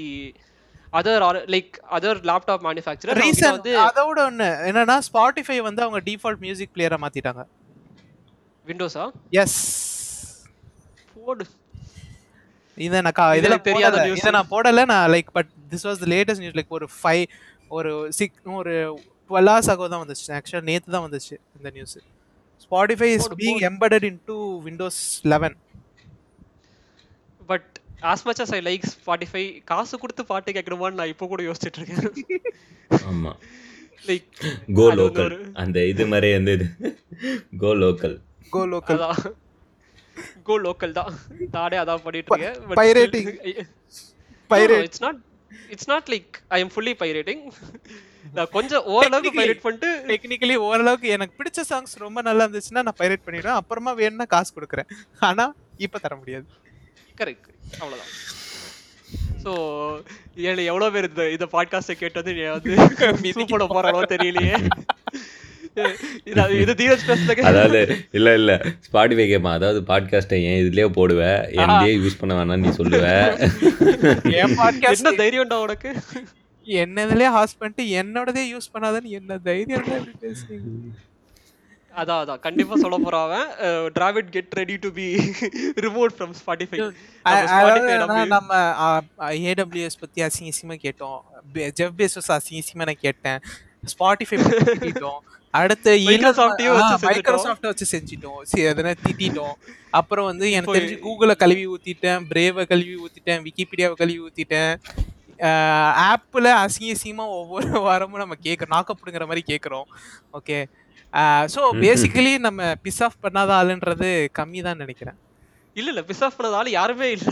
other 0.94 1.24
like 1.54 1.70
other 1.98 2.20
laptop 2.30 2.64
manufacturer 2.68 3.20
reason 3.22 3.56
வந்து 3.58 3.74
அதோட 3.86 4.20
ஒன்று 4.28 4.50
என்னன்னா 4.70 4.98
ஸ்பாட்டிஃபை 5.08 5.58
வந்து 5.68 5.84
அவங்க 5.86 6.02
டிஃபால்ட் 6.08 6.44
மியூசிக் 6.46 6.74
பிளேயரை 6.76 7.00
மாத்திட்டாங்க. 7.04 7.44
விண்டோஸா 8.68 9.06
எஸ் 9.40 9.60
போடு 11.16 11.46
இதை 12.78 13.00
நான் 13.02 13.16
கா- 13.16 13.30
இது 13.30 13.40
இதெல்லாம் 13.40 13.58
எனக்கு 13.58 13.72
தெரியாத. 13.72 13.98
இதை 14.20 14.32
நான் 14.36 14.52
போடல 14.52 14.84
நான் 14.92 15.08
like 15.14 15.32
but 15.38 15.50
this 15.72 15.86
was 15.88 16.02
the 16.04 16.10
latest 16.14 16.44
news 16.44 16.58
like 16.60 16.74
ஒரு 16.78 16.88
ஃபைவ் 16.96 17.24
ஒரு 17.72 17.90
சிக் 18.18 18.38
ஒரு 18.60 18.74
டுவெல் 19.30 19.50
ஹவர்ஸ் 19.50 19.72
ஆகோ 19.74 19.88
தான் 19.90 20.04
வந்துச்சு. 20.04 20.26
ஆக்சுவலாக 20.38 20.68
நேற்று 20.70 20.96
தான் 20.96 21.06
வந்துச்சு 21.08 21.36
இந்த 21.58 21.70
நியூஸ் 21.76 21.98
இஸ் 22.62 22.68
போடு, 22.68 22.96
being 22.96 23.62
embedded 23.62 24.04
into 24.26 24.62
Windows 24.62 25.20
eleven 25.24 25.56
but 27.48 27.80
as 28.02 28.24
much 28.24 28.42
as 28.42 28.62
I 28.62 28.80
like 28.80 28.84
Spotify 28.96 29.64
காசு 29.64 29.98
கொடுத்து 29.98 30.26
பாட்டு 30.26 30.52
கேட்கணுமான்னு 30.52 30.94
நான் 30.94 31.08
இப்போ 31.08 31.28
கூட 31.28 31.44
யோசிச்சுட்டு 31.44 31.80
இருக்கேன். 31.82 32.32
ஆமா. 32.90 33.32
லைக் 34.06 34.74
கோ 34.74 34.94
லோக்கல் 34.96 35.54
அந்த 35.54 35.86
இது 35.86 36.08
மாதிரி 36.08 36.34
அந்த 36.34 36.52
இது. 36.52 36.68
Go 37.58 37.74
local 37.76 38.20
go 38.50 38.66
local 38.68 39.34
go 40.44 40.60
local 40.60 40.92
தான். 40.92 41.14
நானே 41.52 41.78
அதான் 41.78 42.04
பண்ணிட்டு 42.04 42.40
இருக்கேன். 42.40 42.56
Still- 42.56 43.68
Pirate. 44.50 44.82
It's 44.82 45.02
not 45.02 45.20
it's 45.70 45.88
not 45.88 46.08
like 46.12 46.34
I 46.48 46.60
am 46.60 46.72
fully 46.76 46.94
pirating 47.00 47.52
நான் 48.34 48.48
கொஞ்சம் 48.52 48.86
ஓரளவுக்கு. 48.86 49.42
பைரேட் 49.42 49.60
பண்ணிட்டு 49.60 50.04
டெக்னிக்கலி 50.08 50.56
ஓரளவுக்கு 50.56 51.08
எனக்கு 51.08 51.44
பிடிச்ச 51.44 51.72
சாங்ஸ் 51.72 51.96
ரொம்ப 51.96 52.22
நல்லா 52.22 52.46
இருந்துச்சுன்னா 52.46 52.82
நான் 52.82 53.00
பைரேட் 53.00 53.26
பண்ணிடுவேன். 53.26 53.60
அப்புறமா 53.62 53.92
வேணும்னா 53.92 54.24
காசு 54.24 54.54
கொடுக்குறேன். 54.54 54.90
ஆனா 55.20 55.54
இப்ப 55.78 56.00
தர 56.00 56.16
முடியாது. 56.16 56.46
கரெக்ட் 57.18 57.50
அவ்வளவுதான். 57.80 58.12
ஸோ 59.44 59.52
ஏழு 60.36 60.64
எவ்வளோ 60.64 60.90
பேர் 60.90 61.10
இந்த 61.10 61.30
இந்த 61.30 61.48
பாட்காஸ்ட்டை 61.52 61.92
கேட்டு 61.92 62.24
வந்து 62.24 62.34
நீ 62.34 62.42
வந்து 62.42 63.46
பண்ண 63.52 63.66
போறானோ 63.68 64.04
தெரியலையே. 64.10 64.68
இது 66.30 66.44
இது 66.62 66.74
தீரஜ் 66.80 67.06
பேசுல 67.08 67.44
அதாவது 67.50 67.80
இல்ல 68.12 68.34
இல்ல. 68.34 68.52
ஸ்பாட்டிஃபை 68.88 69.26
கேட்பான் 69.28 69.54
அதாவது 69.54 69.80
பாட்காஸ்ட்டை 69.82 70.40
ஏன் 70.50 70.60
இதுலயே 70.62 70.88
போடுவ 70.98 71.22
என்னையே 71.62 71.94
யூஸ் 71.98 72.20
பண்ண 72.20 72.34
வேணாம்னு 72.38 72.66
நீ 72.66 72.72
சொல்லுவ. 72.80 73.06
என் 74.42 74.58
பாட்காஸ்ட் 74.62 75.04
என்ன 75.04 75.14
தைரியம்டா 75.24 75.60
உனக்கு? 75.68 75.92
என்னதுலயே 76.68 77.30
ஹாஸ் 77.38 77.56
பண்ணிட்டு 77.60 77.86
என்னோடதே 78.02 78.44
யூஸ் 78.54 78.74
பண்ணாதன்னு 78.74 79.16
என்ன 79.20 79.38
தைரியம் 79.38 79.88
பேசுறீங்க? 80.26 80.68
அதான் 81.94 82.20
அதான். 82.24 82.40
கண்டிப்பா 82.40 82.76
சொல்ல 82.76 82.98
போறான் 82.98 83.26
அவன். 83.28 83.48
Dravid 83.96 84.30
get 84.30 84.54
ready 84.54 84.78
to 84.78 84.92
be 84.92 85.08
remove 85.86 86.12
from 86.18 86.36
Spotify 86.42 86.78
நம்ம 88.36 88.52
ஏடபிள்யூஎஸ் 89.52 90.00
பத்தி 90.00 90.22
அசிங்க 90.28 90.52
அசிங்கமா 90.54 90.78
கேட்டோம் 90.86 91.20
ஜெஃப் 91.80 92.00
பேசஸ் 92.02 92.32
அசிங்க 92.38 92.62
அசிங்கமா 92.62 92.88
நான் 92.92 93.04
கேட்டேன். 93.08 93.42
ஸ்பாட்டிஃபை 93.84 94.38
திட்டிட்டோம் 94.40 95.22
அடுத்து. 95.60 95.92
மைக்ரோசாஃப்ட் 96.08 97.70
வச்சு 97.70 97.86
செஞ்சிட்டோம். 97.94 98.38
சரி 98.52 98.66
அதனை 98.72 98.92
திட்டிட்டோம். 99.06 99.56
அப்புறம் 100.00 100.28
வந்து 100.30 100.46
எனக்கு 100.58 100.76
தெரிஞ்சு 100.78 100.98
கூகுளை 101.06 101.36
கழுவி 101.42 101.66
ஊத்திட்டேன் 101.74 102.22
பிரேவை 102.30 102.64
கழுவி 102.72 102.96
ஊத்திட்டேன் 103.06 103.42
விக்கிபீடியாவை 103.48 103.96
கழுவி 104.02 104.20
ஊத்திட்டேன். 104.28 104.72
ஆப்பில் 106.10 106.50
அசிங்க 106.62 106.96
அசிங்கமா 106.96 107.26
ஒவ்வொரு 107.40 107.68
வாரமும் 107.88 108.24
நம்ம 108.24 108.38
கேட்குறோம். 108.48 108.74
நாக்கப்படுங்கிற 108.76 109.26
மாதிரி 109.30 109.44
கேட்குறோம். 109.52 109.88
ஓகே 110.40 110.60
ஸோ 111.54 111.62
பேசிக்கலி 111.84 112.34
நம்ம 112.46 112.62
பிஸ் 112.86 113.02
ஆஃப் 113.08 113.18
பண்ணாத 113.26 113.52
ஆளுன்றது 113.60 114.10
கம்மி 114.40 114.62
தான் 114.68 114.82
நினைக்கிறேன். 114.84 115.18
இல்ல 115.76 115.90
இல்ல. 115.92 116.02
பிஸ் 116.10 116.24
ஆஃப் 116.26 116.38
பண்ணதால 116.38 116.72
யாருமே 116.78 117.08
இல்ல. 117.18 117.28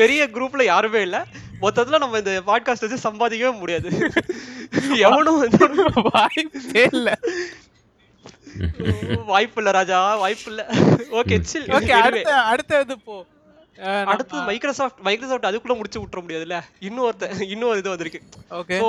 பெரிய 0.00 0.20
குரூப்ல 0.34 0.62
யாருமே 0.66 1.00
இல்ல. 1.06 1.18
மொத்தத்துல 1.62 1.98
நம்ம 2.02 2.18
இந்த 2.22 2.34
பாட்காஸ்ட் 2.50 2.84
வச்சு 2.84 3.06
சம்பாதிக்கவே 3.06 3.52
முடியாது. 3.62 3.88
எவனும் 5.06 5.40
வந்து 5.44 5.66
வாய்ப்பே 6.10 6.84
இல்லை. 6.92 7.14
வாய்ப்பு 9.32 9.58
இல்ல 9.60 9.70
ராஜா 9.78 9.98
வாய்ப்பு 10.22 10.48
இல்ல. 10.52 10.62
ஓகே 11.20 11.36
சில் 11.50 11.68
ஓகே 11.78 11.92
அடுத்த 12.04 12.30
அடுத்த 12.52 12.80
இது 12.84 12.96
போ. 13.08 13.16
அடுத்து 14.12 14.36
மைக்ரோசாஃப்ட் 14.48 15.00
மைக்ரோசாஃப்ட் 15.06 15.48
அதுக்குள்ள 15.48 15.74
முடிச்சு 15.76 16.00
விட்டுற 16.02 16.20
முடியாதுல்ல? 16.24 16.56
இன்னொருத்த 16.86 17.26
இன்னொரு 17.54 17.80
இது 17.82 17.92
வந்திருக்கு. 17.92 18.20
ஓகே 18.60 18.78
ஸோ 18.82 18.88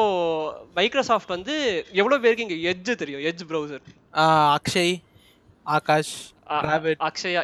மைக்ரோசாஃப்ட் 0.78 1.34
வந்து 1.36 1.56
எவ்வளவு 2.02 2.22
பேருக்கு 2.24 2.46
இங்க 2.48 2.58
எட்ஜ் 2.72 3.00
தெரியும்? 3.02 3.24
எட்ஜ் 3.30 3.46
ப்ரௌசர் 3.50 3.84
அக்ஷய் 4.58 4.96
ஆகாஷ் 5.66 6.16
அக்ஷயா 7.08 7.42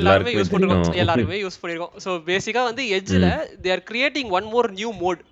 எல்லாருமே 0.00 0.32
யூஸ் 0.36 0.52
பண்ணிருக்கோம். 0.52 0.94
எல்லாருமே 1.02 1.38
யூஸ் 1.44 1.60
பண்ணிருக்கோம். 1.62 1.94
ஸோ 2.04 2.10
பேசிக்கா 2.30 2.62
வந்து 2.68 2.84
எட்ஜ்ல 2.98 3.28
they 3.64 3.72
are 3.76 3.84
creating 3.90 4.30
one 4.38 4.48
more 4.54 4.68
new 4.80 4.92
mode 5.02 5.22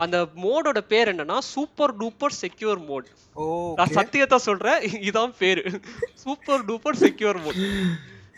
அந்த 0.00 0.18
மோடோட 0.44 0.80
பேர் 0.92 1.10
என்னன்னா 1.12 1.38
சூப்பர் 1.54 1.92
டூப்பர் 2.02 2.36
செக்யூர் 2.42 2.80
மோட் 2.90 3.08
நான் 3.78 3.94
சத்தியத்தை 3.98 4.38
சொல்றேன். 4.46 4.80
இதான் 5.08 5.34
பேரு. 5.42 5.62
Super 6.24 6.62
duper 6.70 6.98
secure 7.04 7.38
mode 7.44 7.60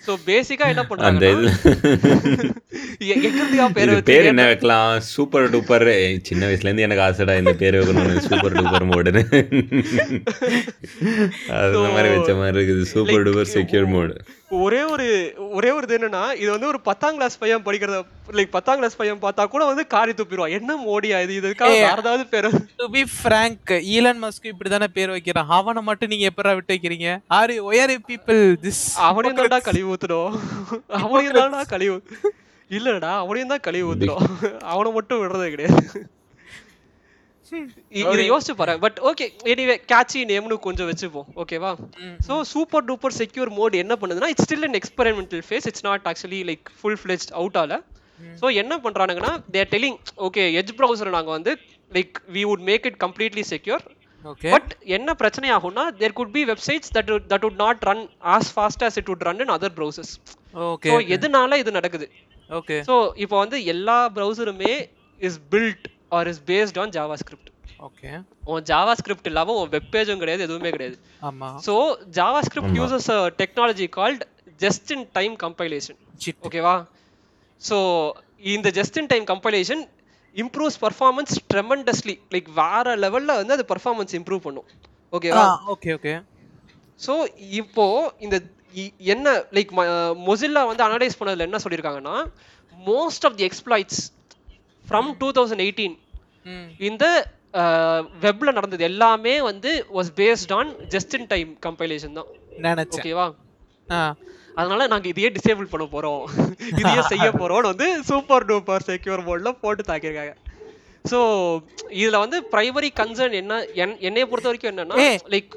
so 0.04 0.12
பேசிக்கா 0.28 0.66
என்ன 0.72 0.82
அந்த 0.82 0.88
பண்றாங்க 0.90 1.20
பேர் 3.76 3.90
இது 3.92 4.02
பேர் 4.08 4.28
என்ன 4.30 4.42
வைக்கலாம்? 4.48 4.90
Super 5.10 5.46
duper. 5.52 5.84
சின்ன 6.28 6.42
வயசுல 6.48 6.68
இருந்து 6.68 6.86
எனக்கு 6.86 7.04
ஆசைடா 7.06 7.34
இந்த 7.40 7.52
பேர் 7.60 7.76
வைக்கணும்னு 7.78 8.24
சூப்பர் 8.26 8.56
டூப்பர் 8.58 8.86
மோடுன்னு 8.90 9.22
அது 11.58 11.78
மாதிரி 11.94 12.08
வச்ச 12.14 12.30
மாதிரி 12.40 12.56
இருக்குது. 12.58 12.84
சூப்பர் 12.92 13.24
டூப்பர் 13.26 13.52
செக்யூர் 13.54 13.88
மோடு 13.94 14.14
ஒரே 14.52 14.82
ஒரு 14.84 15.04
ஒரே 15.50 15.70
ஒரு 15.70 15.86
இது 15.88 15.98
என்னன்னா 15.98 16.34
இது 16.34 16.50
வந்து 16.50 16.66
ஒரு 16.66 16.80
பத்தாம் 16.80 17.14
கிளாஸ் 17.14 17.38
பையன் 17.38 17.62
படிக்கிறத 17.62 17.98
லைக் 18.30 18.50
பத்தாம் 18.50 18.76
கிளாஸ் 18.76 18.96
பையன் 18.96 19.20
பார்த்தா 19.22 19.48
கூட 19.48 19.64
வந்து 19.64 19.86
காரி 19.86 20.12
துப்பிடுவான். 20.12 20.50
என்ன 20.50 20.76
மோடியா 20.86 21.22
இது? 21.22 21.40
இதுக்காக 21.40 21.74
ஏதாவது 21.92 22.26
பேரு? 22.26 22.50
To 22.76 22.90
be 22.90 23.02
frank 23.14 23.72
Elon 23.92 24.24
Musk 24.24 24.46
இப்படி 24.46 24.70
தானே 24.70 24.86
பேர் 24.92 25.10
வைக்கிறான். 25.10 25.48
அவனை 25.48 25.82
மட்டும் 25.82 26.08
நீங்க 26.08 26.30
எப்பரா 26.30 26.54
விட்டு 26.54 26.74
வைக்கிறீங்க? 26.74 27.08
ஆர் 27.28 27.50
ஒயர் 27.64 27.94
பீப்பிள் 28.08 28.42
திஸ் 28.62 28.82
அவனையும் 29.00 29.38
தான்டா 29.38 29.60
கழுவி 29.62 29.92
ஊத்துடும் 29.92 30.34
அவனையும் 30.98 31.34
தான்டா 31.34 31.66
கழுவி 31.66 31.94
ஊத்து- 31.96 32.32
இல்லடா 32.70 33.12
அவனையும் 33.16 33.48
தான் 33.48 33.60
கழுவி 33.60 33.84
ஊத்துடும் 33.90 34.24
அவனை 34.64 34.92
மட்டும் 34.92 35.20
விடுறது 35.20 35.50
கிடையாது. 35.50 35.82
இதை 38.02 38.24
யோசிச்சு 38.30 38.54
பாரு. 38.60 38.74
பட் 38.84 38.98
ஓகே 39.08 39.24
எனிவே 39.52 39.76
கேட்சி 39.92 40.20
நேம்னு 40.30 40.56
கொஞ்சம் 40.66 40.88
வச்சுப்போம். 40.90 41.26
ஓகேவா 41.42 41.72
so 42.28 42.34
super 42.52 42.86
duper 42.90 43.16
secure 43.20 43.50
mode 43.58 43.74
என்ன 43.82 43.96
பண்ணுதுன்னா 44.00 44.30
it's 44.32 44.46
still 44.48 44.66
an 44.68 44.78
experimental 44.80 45.42
phase 45.48 45.66
it's 45.70 45.86
not 45.88 46.06
actually 46.12 46.42
like 46.50 46.68
full 46.80 47.00
fledged 47.02 47.32
out 47.40 47.58
ஆல 47.62 47.78
ஸோ 48.40 48.48
என்ன 48.62 48.74
பண்றானுங்கன்னா 48.84 49.32
they're 49.56 49.70
telling 49.72 49.98
okay 50.28 50.44
edge 50.60 50.72
browser 50.80 51.16
நாங்க 51.16 51.32
வந்து 51.36 51.54
like 51.92 52.16
we 52.36 52.44
would 52.50 52.64
make 52.70 52.86
it 52.90 52.98
completely 53.04 53.44
secure 53.52 53.84
but 54.54 54.72
என்ன 54.96 55.10
பிரச்சனை 55.20 55.48
ஆகும்னா 55.54 55.84
there 56.00 56.16
could 56.18 56.34
be 56.36 56.42
websites 56.50 56.92
that 56.96 57.10
that 57.32 57.44
would 57.46 57.56
not 57.64 57.80
run 57.88 58.02
as 58.34 58.46
fast 58.56 58.84
as 58.88 58.96
it 59.00 59.08
would 59.10 59.24
run 59.28 59.40
in 59.44 59.50
other 59.56 59.74
browsers 59.78 60.12
okay 60.66 60.92
எதனால 61.16 61.58
இது 61.62 61.70
நடக்குது? 61.78 62.06
Okay 62.50 62.76
so 62.88 62.94
இப்போ 63.24 63.36
வந்து 63.42 63.58
எல்லா 63.72 63.98
ப்ரௌசருமே 64.16 64.72
is 65.20 65.38
built 65.52 65.86
or 66.18 66.28
is 66.32 66.42
based 66.50 66.78
on 66.82 66.92
JavaScript 67.22 67.50
okay 67.88 68.10
உன் 68.50 68.64
ஜாவா 68.70 68.92
ஸ்கிரிப்ட் 69.00 69.28
இல்லாம 69.30 69.54
உன் 69.60 69.70
web 69.74 69.88
பேஜும் 69.94 70.20
கிடையாது 70.22 70.44
எதுவுமே 70.46 70.70
கிடையாது. 70.74 70.96
ஆமா. 71.28 71.48
So 71.66 71.74
JavaScript 72.48 72.76
uses 72.80 73.08
technology 73.40 73.86
called 73.98 74.22
just 74.64 74.92
in 74.96 75.04
time 75.18 75.34
compilation. 75.44 75.98
ஓகேவா 76.48 76.74
ஸோ 77.60 77.76
இந்த 78.54 78.68
just 78.78 78.98
in 79.02 79.10
time 79.12 79.26
compilation 79.32 79.82
improves 80.36 80.78
performance 80.84 81.34
tremendously 81.52 82.14
like 82.34 82.48
வேற 82.62 82.94
லெவல்ல 83.04 83.32
வந்து 83.40 83.56
அது 83.56 83.66
பர்ஃபார்மன்ஸ் 83.72 84.14
இம்ப்ரூவ் 84.18 84.42
பண்ணும். 84.46 84.68
ஓகேவா 85.12 85.44
ஓகே 85.74 85.90
ஓகே 85.98 86.14
ஸோ 87.00 87.12
இப்போ 87.60 87.84
இந்த 88.26 88.36
என்ன 89.14 89.28
லைக் 89.56 89.72
மொசில்லா 90.28 90.60
வந்து 90.68 90.84
அனலைஸ் 90.86 91.18
பண்ணதுல 91.20 91.46
என்ன 91.48 91.58
சொல்லியிருக்காங்கன்னா 91.64 92.16
most 92.74 93.24
of 93.28 93.36
the 93.40 93.44
exploits 93.48 94.02
from 94.92 95.10
two 95.20 95.28
thousand 95.36 95.64
eighteen 95.64 95.96
இந்த 96.88 97.04
வெப்ல 98.22 98.52
நடந்தது 98.52 98.84
எல்லாமே 98.88 99.34
வந்து 99.48 99.70
was 99.96 100.10
based 100.16 100.52
on 100.56 100.70
just 100.88 101.14
in 101.18 101.26
time 101.32 101.50
compilation 101.66 102.16
தான். 102.18 102.30
நினைச்சேன். 102.66 103.02
ஓகேவா 103.02 103.26
அதனால 104.56 104.86
நாங்க 104.92 105.06
இதையே 105.10 105.28
டிசேபிள் 105.36 105.70
பண்ண 105.70 105.84
போறோம். 105.92 106.22
இதையே 106.80 107.02
செய்ய 107.10 107.26
போறோம்னு 107.32 107.70
வந்து 107.70 107.86
சூப்பர் 108.08 108.46
டூப்பர் 108.48 108.86
செக்யூர் 108.88 109.22
மோட்ல 109.28 109.52
போட்டு 109.62 109.82
தாக்கியிருக்காங்க. 109.86 110.34
ஸோ 111.04 111.18
இதுல 112.00 112.18
வந்து 112.24 112.38
பிரைமரி 112.52 112.90
கன்சர்ன் 113.00 113.36
என்ன 113.40 113.52
என்- 113.82 114.00
என்னைய 114.08 114.26
பொறுத்த 114.26 114.50
வரைக்கும் 114.50 114.72
என்னன்னா. 114.72 114.98
லைக் 115.34 115.54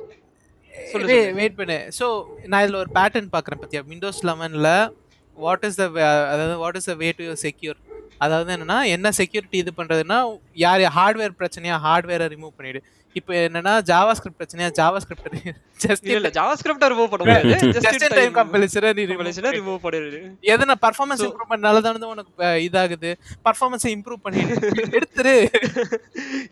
வெயிட் 1.40 1.58
பண்ணு. 1.60 1.80
ஸோ 2.00 2.06
நான் 2.48 2.64
இதில் 2.64 2.82
ஒரு 2.84 2.92
பேட்டர்ன் 2.96 3.34
பார்க்குறேன் 3.36 3.62
பத்தியா? 3.62 3.84
விண்டோஸ் 3.92 4.22
லெவனில் 4.30 4.72
வாட் 5.38 5.66
இஸ் 5.70 5.80
த 5.82 5.86
அதாவது 6.32 6.56
what 6.64 6.80
is 6.80 6.90
the 6.92 6.96
way 7.04 7.10
to 7.20 7.28
secure 7.46 7.80
அதாவது 8.24 8.50
என்னன்னா 8.56 8.80
என்ன 8.96 9.08
செக்யூரிட்டி 9.22 9.58
இது 9.64 9.72
பண்றதுன்னா 9.80 10.20
யார் 10.66 10.84
ஹார்ட்வேர் 10.98 11.40
பிரச்சனையா 11.40 11.78
ஹார்ட்வேரை 11.88 12.28
ரிமூவ் 12.36 12.58
பண்ணிடு. 12.60 12.82
இப்போ 13.20 13.34
என்னன்னா 13.48 13.74
ஜாவா 13.90 14.14
ஸ்கிரிப்ட் 14.18 14.40
பிரச்சனையா 14.40 14.70
ஜாவா 14.80 14.98
ஸ்கிரிப்ட் 15.04 15.36
ஜஸ்ட் 15.84 16.08
இல்ல 16.16 16.30
ஜாவா 16.38 16.54
ஸ்கிரிப்ட 16.60 16.88
ரிமூவ் 16.94 17.10
பண்ண 17.12 17.24
முடியாது. 17.26 17.70
ஜஸ்ட் 17.86 18.06
இன் 18.08 18.16
டைம் 18.18 18.34
கம்பெலிசரை 18.40 18.90
நீ 18.98 19.04
கம்பைலேஷனை 19.12 19.52
ரிமூவ் 19.58 19.80
பண்ணிடுது 19.86 20.20
எதனா 20.54 20.76
பர்ஃபார்மன்ஸ் 20.86 21.24
இம்ப்ரூவ்மெண்ட்னால 21.28 21.82
தான் 21.86 21.96
வந்து 21.98 22.10
உனக்கு 22.14 22.50
இதாகுது. 22.68 23.12
பர்ஃபார்மன்ஸை 23.48 23.92
இம்ப்ரூவ் 23.98 24.22
பண்ணிடு. 24.26 24.56
எடுத்துரு. 24.98 25.36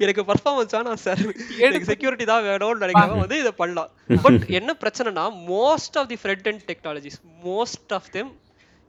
எனக்கு 0.04 0.24
பர்ஃபார்மன்ஸ் 0.32 0.76
வேணாம் 0.78 1.04
சார் 1.06 1.24
எனக்கு 1.66 1.90
செக்யூரிட்டி 1.92 2.28
தான் 2.32 2.46
வேணும்னு 2.50 2.84
நினைக்கிறவங்க 2.86 3.26
வந்து 3.26 3.42
இதை 3.44 3.54
பண்ணலாம். 3.62 3.92
பட் 4.28 4.46
என்ன 4.60 4.78
பிரச்சனைனா 4.86 5.26
most 5.52 5.98
of 6.02 6.10
the 6.14 6.20
front 6.24 6.50
end 6.54 6.64
technologies 6.72 7.20
most 7.48 7.94
of 8.00 8.10
them 8.18 8.32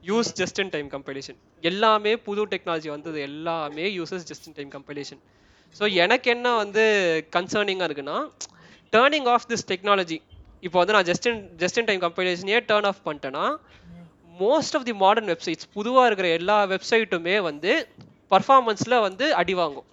use 0.05 0.29
just 0.39 0.59
in 0.63 0.71
time 0.75 0.87
compilation 0.95 1.37
எல்லாமே 1.63 2.11
புது 2.25 2.45
டெக்னாலஜி 2.53 2.89
வந்தது 2.95 3.19
எல்லாமே 3.29 3.85
uses 3.97 4.27
just 4.31 4.47
in 4.49 4.57
time 4.57 4.71
compilation 4.75 5.21
so 5.75 5.85
எனக்கு 6.03 6.29
என்ன 6.31 6.55
வந்து 6.55 6.83
கன்சர்னிங்காக 7.35 7.87
இருக்குன்னா 7.89 8.17
டேர்னிங் 8.93 9.29
ஆஃப் 9.35 9.47
திஸ் 9.51 9.67
டெக்னாலஜி 9.71 10.17
இப்போ 10.63 10.77
வந்து 10.81 10.95
நான் 10.95 11.07
just 11.09 11.27
in 11.29 11.41
just 11.63 11.79
in 11.79 11.89
time 11.89 12.01
கம்பைலேஷனே 12.05 12.59
turn 12.69 12.87
off 12.91 13.01
பண்ணிட்டேன்னா 13.07 13.45
most 14.37 14.75
of 14.77 14.87
the 14.89 14.95
modern 15.03 15.29
websites 15.33 15.67
பொதுவாக 15.73 16.07
இருக்கிற 16.09 16.29
எல்லா 16.39 16.57
வெப்சைட்டுமே 16.73 17.35
வந்து 17.41 17.73
பர்ஃபார்மன்ஸில் 18.31 19.03
வந்து 19.07 19.25
அடி 19.41 19.53
வாங்கும். 19.53 19.87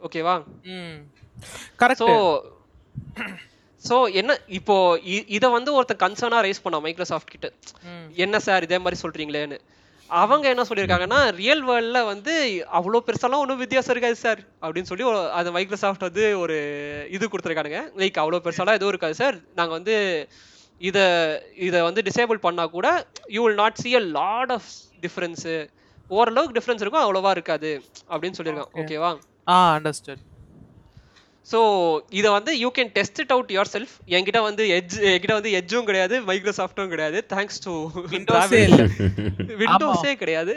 ஓகேவா 0.00 0.34
ம். 0.74 0.98
ஸோ 1.42 1.78
கரெக்ட் 1.82 2.04
ஸோ 3.88 3.96
என்ன 4.20 4.32
இப்போ 4.58 4.76
இத 5.36 5.44
வந்து 5.56 5.70
ஒருத்தன் 5.76 6.02
கன்சர்னா 6.04 6.40
ரைஸ் 6.46 6.62
பண்ணான் 6.64 6.84
மைக்ரோசாஃப்ட் 6.86 7.32
கிட்ட. 7.34 7.48
என்ன 8.24 8.38
சார் 8.46 8.66
இதே 8.66 8.78
மாதிரி 8.84 8.98
சொல்றீங்களேன்னு. 9.04 9.58
அவங்க 10.10 10.46
என்ன 10.52 10.62
சொல்லியிருக்காங்கன்னா 10.68 11.18
ரியல் 11.40 11.64
வேர்ல்ட்ல 11.68 11.98
வந்து 12.12 12.32
அவ்வளோ 12.78 13.00
பெருசாலாம் 13.08 13.42
ஒன்றும் 13.42 13.60
வித்தியாசம் 13.62 13.92
இருக்காது 13.94 14.16
சார் 14.24 14.40
அப்படின்னு 14.62 14.90
சொல்லி 14.90 15.04
அது 15.40 15.48
மைக்ரோசாஃப்ட் 15.56 16.06
வந்து 16.08 16.24
ஒரு 16.42 16.56
இது 17.16 17.24
கொடுத்துருக்கானுங்க. 17.32 17.82
லைக் 18.02 18.20
அவ்வளோ 18.22 18.40
பெருசாலாம் 18.46 18.78
எதுவும் 18.78 18.92
இருக்காது 18.94 19.16
சார் 19.22 19.36
நாங்கள் 19.58 19.76
வந்து 19.78 19.96
இதை 20.80 21.04
இதை 21.68 21.78
வந்து 21.88 22.02
டிசேபிள் 22.08 22.44
பண்ணா 22.46 22.64
கூட 22.76 22.88
you 23.36 23.40
will 23.44 23.60
not 23.62 23.80
see 23.84 23.92
a 23.98 24.02
lot 24.18 24.52
of 24.56 24.70
difference 25.04 25.54
ஓரளவுக்கு 26.18 26.56
டிஃப்ரென்ஸ் 26.58 26.82
இருக்கும் 26.84 27.04
அவ்வளோவா 27.04 27.30
இருக்காது 27.36 27.70
அப்படின்னு 28.12 28.38
சொல்லியிருக்கான். 28.38 28.72
ஓகேவா 28.82 29.10
ஆ 29.54 29.56
அண்டர்ஸ்டுட் 29.76 30.22
ஸோ 31.46 31.60
இதை 32.18 32.28
வந்து 32.36 32.52
you 32.62 32.68
can 32.76 32.90
test 32.96 33.20
it 33.22 33.32
out 33.34 33.52
yourself 33.74 33.94
என்கிட்ட 34.16 34.40
வந்து 34.48 34.64
எட்ஜ் 34.78 34.96
என்கிட்ட 35.12 35.34
வந்து 35.38 35.52
எட்ஜும் 35.58 35.86
கிடையாது 35.88 36.16
மைக்ரோசாஃப்ட்டும் 36.30 36.90
கிடையாது. 36.94 37.18
தேங்க்ஸ் 37.32 37.60
டு 37.66 37.72
விண்டோஸே 38.14 38.60
இல்ல 38.68 38.82
விண்டோஸே 39.62 40.12
கிடையாது. 40.22 40.54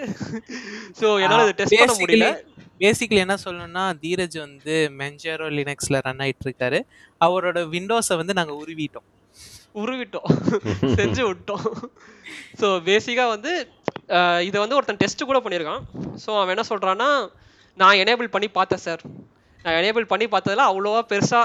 ஸோ 1.01 1.07
என்னால் 1.23 1.45
இதை 1.45 1.55
டெஸ்ட் 1.61 1.79
பண்ண 1.81 1.95
முடியல. 2.01 2.29
பேசிக்கலி 2.83 3.21
என்ன 3.25 3.35
சொல்லணும்னா 3.45 3.85
தீரஜ் 4.03 4.37
வந்து 4.45 4.75
மென்ஜாரோ 5.01 5.47
லினக்ஸ்ல 5.57 5.99
ரன் 6.07 6.23
ஆயிட்டு 6.25 6.47
இருக்காரு. 6.47 6.79
அவரோட 7.21 7.59
விண்டோஸை 7.75 8.15
வந்து 8.21 8.37
நாங்க 8.39 8.53
உருவிட்டோம். 8.61 9.07
உருவிட்டோம். 9.81 10.27
செஞ்சு 10.97 11.21
விட்டோம். 11.29 11.67
ஸோ 12.61 12.67
பேசிக்காக 12.89 13.29
வந்து 13.35 13.53
இதை 14.47 14.57
வந்து 14.63 14.77
ஒருத்தன் 14.77 15.01
டெஸ்ட் 15.03 15.29
கூட 15.29 15.39
பண்ணியிருக்கான். 15.45 15.83
ஸோ 16.23 16.29
அவன் 16.41 16.53
என்ன 16.55 16.65
சொல்கிறான்னா 16.71 17.09
நான் 17.81 17.99
எனேபிள் 18.03 18.33
பண்ணி 18.33 18.49
பார்த்தேன் 18.57 18.83
சார் 18.87 19.03
நான் 19.63 19.77
எனேபிள் 19.79 20.05
பண்ணி 20.11 20.25
பார்த்ததுல 20.33 20.65
அவ்வளோவா 20.71 21.01
பெருசா 21.11 21.41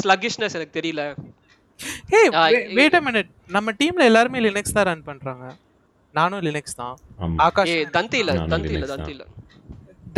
ஸ்லக்கிஷ்னஸ் 0.00 0.56
எனக்கு 0.58 0.76
தெரியல. 0.78 1.02
ஹே 2.12 2.20
வெயிட் 2.78 2.96
அ 2.98 3.02
மினிட் 3.08 3.30
நம்ம 3.56 3.72
டீம்ல 3.80 4.04
எல்லாருமே 4.10 4.40
லினக்ஸ் 4.46 4.76
தான் 4.78 4.88
ரன் 4.90 5.06
பண்றாங்க. 5.10 5.44
நானும் 6.14 6.42
லினக்ஸ் 6.46 6.76
தான். 6.82 6.94
ஆமா. 7.24 7.36
ஆகாஷ் 7.46 7.72
ஏ 7.74 7.78
தந்தி 7.96 8.18
இல்ல 8.24 8.32
தந்தி 8.54 8.72
இல்ல 8.76 8.86
Linux 8.86 8.92
தந்தி. 8.94 9.12
இல்ல. 9.14 9.24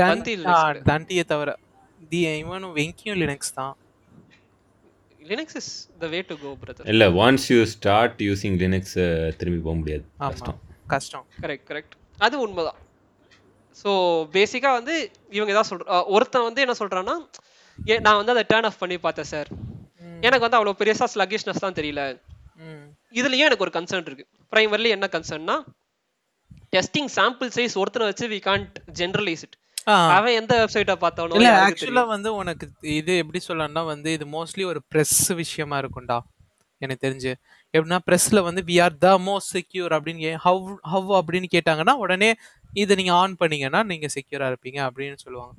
தந்தி 0.03 0.35
Linux 0.45 0.83
தண்டியை 0.91 1.25
தவிர. 1.33 1.51
தி 2.13 2.21
இவனும் 2.43 2.75
வெங்கியும் 2.79 3.21
லினக்ஸ் 3.23 3.53
தான். 3.61 3.75
Linux 5.31 5.57
is 5.61 5.71
the 6.03 6.09
way 6.15 6.19
to 6.31 6.35
go 6.43 6.51
brother 6.63 6.91
இல்ல 6.95 7.05
once 7.23 7.47
you 7.53 7.61
start 7.77 8.19
using 8.29 8.59
Linux 8.65 8.97
திரும்பி 9.41 9.61
போக 9.67 9.77
முடியாது. 9.81 10.05
ஆமா. 10.19 10.33
கஷ்டம். 10.35 10.59
கஷ்டம். 10.95 11.25
கரெக்ட் 11.45 11.67
கரெக்ட் 11.71 11.95
அது 12.19 12.37
உண்மைதான். 12.45 12.79
ஸோ 13.77 13.91
பேசிக்கா 14.37 14.71
வந்து 14.79 14.95
இவங்க 15.39 15.53
தான் 15.59 15.69
சொல்ற 15.71 15.85
ஒருத்தன் 16.17 16.47
வந்து 16.49 16.65
என்ன 16.65 16.75
சொல்றான்னா 16.81 17.15
ஏ 17.79 17.97
நான் 18.07 18.19
வந்து 18.21 18.35
அதை 18.35 18.45
டேர்ன் 18.53 18.69
ஆஃப் 18.69 18.81
பண்ணி 18.83 18.97
பார்த்தேன் 19.07 19.31
சார். 19.33 19.49
எனக்கு 20.27 20.45
வந்து 20.45 20.59
அவ்வளோ 20.59 20.75
பெருசா 20.81 21.07
ஸ்லக்கிஷ்னஸ் 21.15 21.65
தான் 21.65 21.77
தெரியல. 21.79 22.03
இதுலயும் 23.15 23.49
எனக்கு 23.49 23.67
ஒரு 23.67 23.75
கன்சர்ன் 23.77 24.07
இருக்கு. 24.09 24.25
பிரைமர்லி 24.53 24.91
என்ன 24.97 25.07
கன்சர்ன்னா 25.15 25.57
டெஸ்டிங் 26.75 27.11
சாம்பிள் 27.17 27.51
சைஸ் 27.57 27.75
ஒருத்தனை 27.83 28.07
வச்சு 28.11 28.27
வி 28.33 28.39
கான்ட் 28.49 28.77
ஜென்ரலைஸ் 29.01 29.45
இட் 29.47 29.57
அவன் 30.15 30.37
எந்த 30.41 30.53
வெப்சைட்டை 30.61 30.97
பார்த்தானோ 31.03 31.37
இல்ல 31.39 31.51
ஆக்சுவலா 31.67 32.05
வந்து 32.15 32.31
உனக்கு 32.41 32.67
இது 33.01 33.13
எப்படி 33.23 33.41
சொல்லலாம்னா 33.49 33.83
வந்து 33.93 34.09
இது 34.17 34.27
மோஸ்ட்லி 34.37 34.65
ஒரு 34.73 34.81
பிரஸ் 34.95 35.21
விஷயமா 35.43 35.79
இருக்கும்டா 35.83 36.19
எனக்கு 36.81 37.05
தெரிஞ்சு. 37.05 37.33
எப்படின்னா 37.75 37.99
பிரஸ்ல 38.09 38.41
வந்து 38.47 38.63
we 38.71 38.77
are 38.85 38.97
the 39.05 39.11
most 39.29 39.53
secure 39.57 39.93
அப்படின்னு 39.97 40.33
ஹவ் 40.47 40.65
ஹவ் 40.93 41.11
அப்படின்னு 41.19 41.49
கேட்டாங்கன்னா 41.55 41.95
உடனே 42.05 42.31
இதை 42.77 42.95
நீங்க 42.97 43.13
ஆன் 43.17 43.41
பண்ணீங்கன்னா 43.41 43.83
நீங்க 43.91 44.09
செக்யூரா 44.15 44.49
இருப்பீங்க 44.51 44.81
அப்படின்னு 44.87 45.19
சொல்லுவாங்க. 45.25 45.55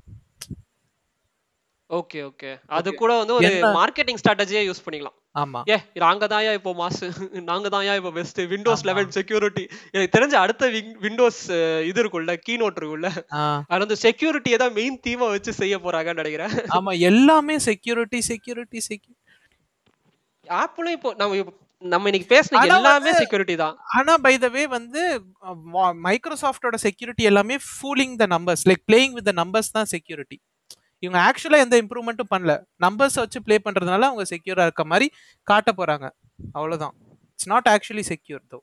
ஓகே 1.90 2.20
ஓகே 2.28 2.50
அது 2.78 2.90
கூட 2.96 3.12
வந்து 3.20 3.34
ஒரு 3.36 3.50
மார்க்கெட்டிங் 3.76 4.18
ஸ்ட்ராட்டஜியா 4.22 4.62
யூஸ் 4.64 4.82
பண்ணிக்கலாம். 4.86 5.16
ஆமா. 5.36 5.60
ஏ 5.70 5.76
நாங்க 6.04 6.26
தான்யா 6.28 6.54
இப்போ 6.58 6.72
மாசு? 6.80 7.08
நாங்க 7.50 7.68
தான்யா 7.74 7.94
இப்போ 8.00 8.12
பெஸ்ட் 8.16 8.40
விண்டோஸ் 8.52 8.82
ஆமா. 8.82 8.88
லெவன் 8.90 9.14
செக்யூரிட்டி 9.18 9.64
எனக்கு 9.94 10.14
தெரிஞ்ச 10.16 10.36
அடுத்த 10.42 10.68
விண்டோஸ் 11.06 11.40
இது 11.90 12.00
இருக்குல்ல 12.04 12.36
கீநோட் 12.46 12.80
இருக்குல்ல 12.80 13.10
ஆ, 13.34 13.44
அது 13.70 13.82
வந்து 13.86 13.98
செக்யூரிட்டியை 14.04 14.58
தான் 14.64 14.76
மெயின் 14.76 14.98
தீமா 15.06 15.28
வச்சு 15.34 15.54
செய்ய 15.62 15.78
போறாங்கன்னு 15.86 16.22
நினைக்கிறேன். 16.24 16.56
ஆமா 16.78 16.94
எல்லாமே 17.10 17.58
செக்யூரிட்டி 17.68 18.22
செக்யூரிட்டி 18.30 18.82
செக்யூ 18.88 19.14
ஆப்பிளும் 20.48 20.96
இப்போ 20.98 21.10
நம்ம 21.18 21.54
நம்ம 21.84 22.10
இன்னைக்கு 22.10 22.30
பேசின 22.34 22.62
எல்லாமே 22.68 23.12
செக்யூரிட்டி 23.22 23.56
தான். 23.62 23.76
ஆனா 23.98 24.14
பை 24.26 24.32
த 24.44 24.48
வே 24.56 24.64
வந்து 24.76 25.02
மைக்ரோசாஃப்டோட 26.06 26.76
செக்யூரிட்டி 26.86 27.24
எல்லாமே 27.32 27.56
fooling 27.68 28.16
the 28.22 28.26
numbers 28.36 28.64
like 28.70 28.82
playing 28.90 29.14
with 29.18 29.28
the 29.30 29.34
numbers 29.42 29.70
தான் 29.78 29.90
செக்யூரிட்டி 29.94 30.38
இவங்க 31.04 31.20
ஆக்சுவலா 31.28 31.60
எந்த 31.66 31.76
இம்ப்ரூவ்மெண்ட்டும் 31.84 32.32
பண்ணல. 32.34 32.54
நம்பர்ஸ் 32.86 33.18
வச்சு 33.22 33.40
ப்ளே 33.48 33.58
பண்றதுனால 33.66 34.08
அவங்க 34.10 34.24
செக்யூரா 34.34 34.64
இருக்க 34.68 34.84
மாதிரி 34.94 35.08
காட்ட 35.48 35.72
போறாங்க. 35.80 36.06
அவ்வளவுதான். 36.58 36.96
இட்ஸ் 37.36 37.50
நாட் 37.54 37.70
ஆக்சுவலி 37.76 38.06
செக்யூர் 38.12 38.44
தோ 38.54 38.60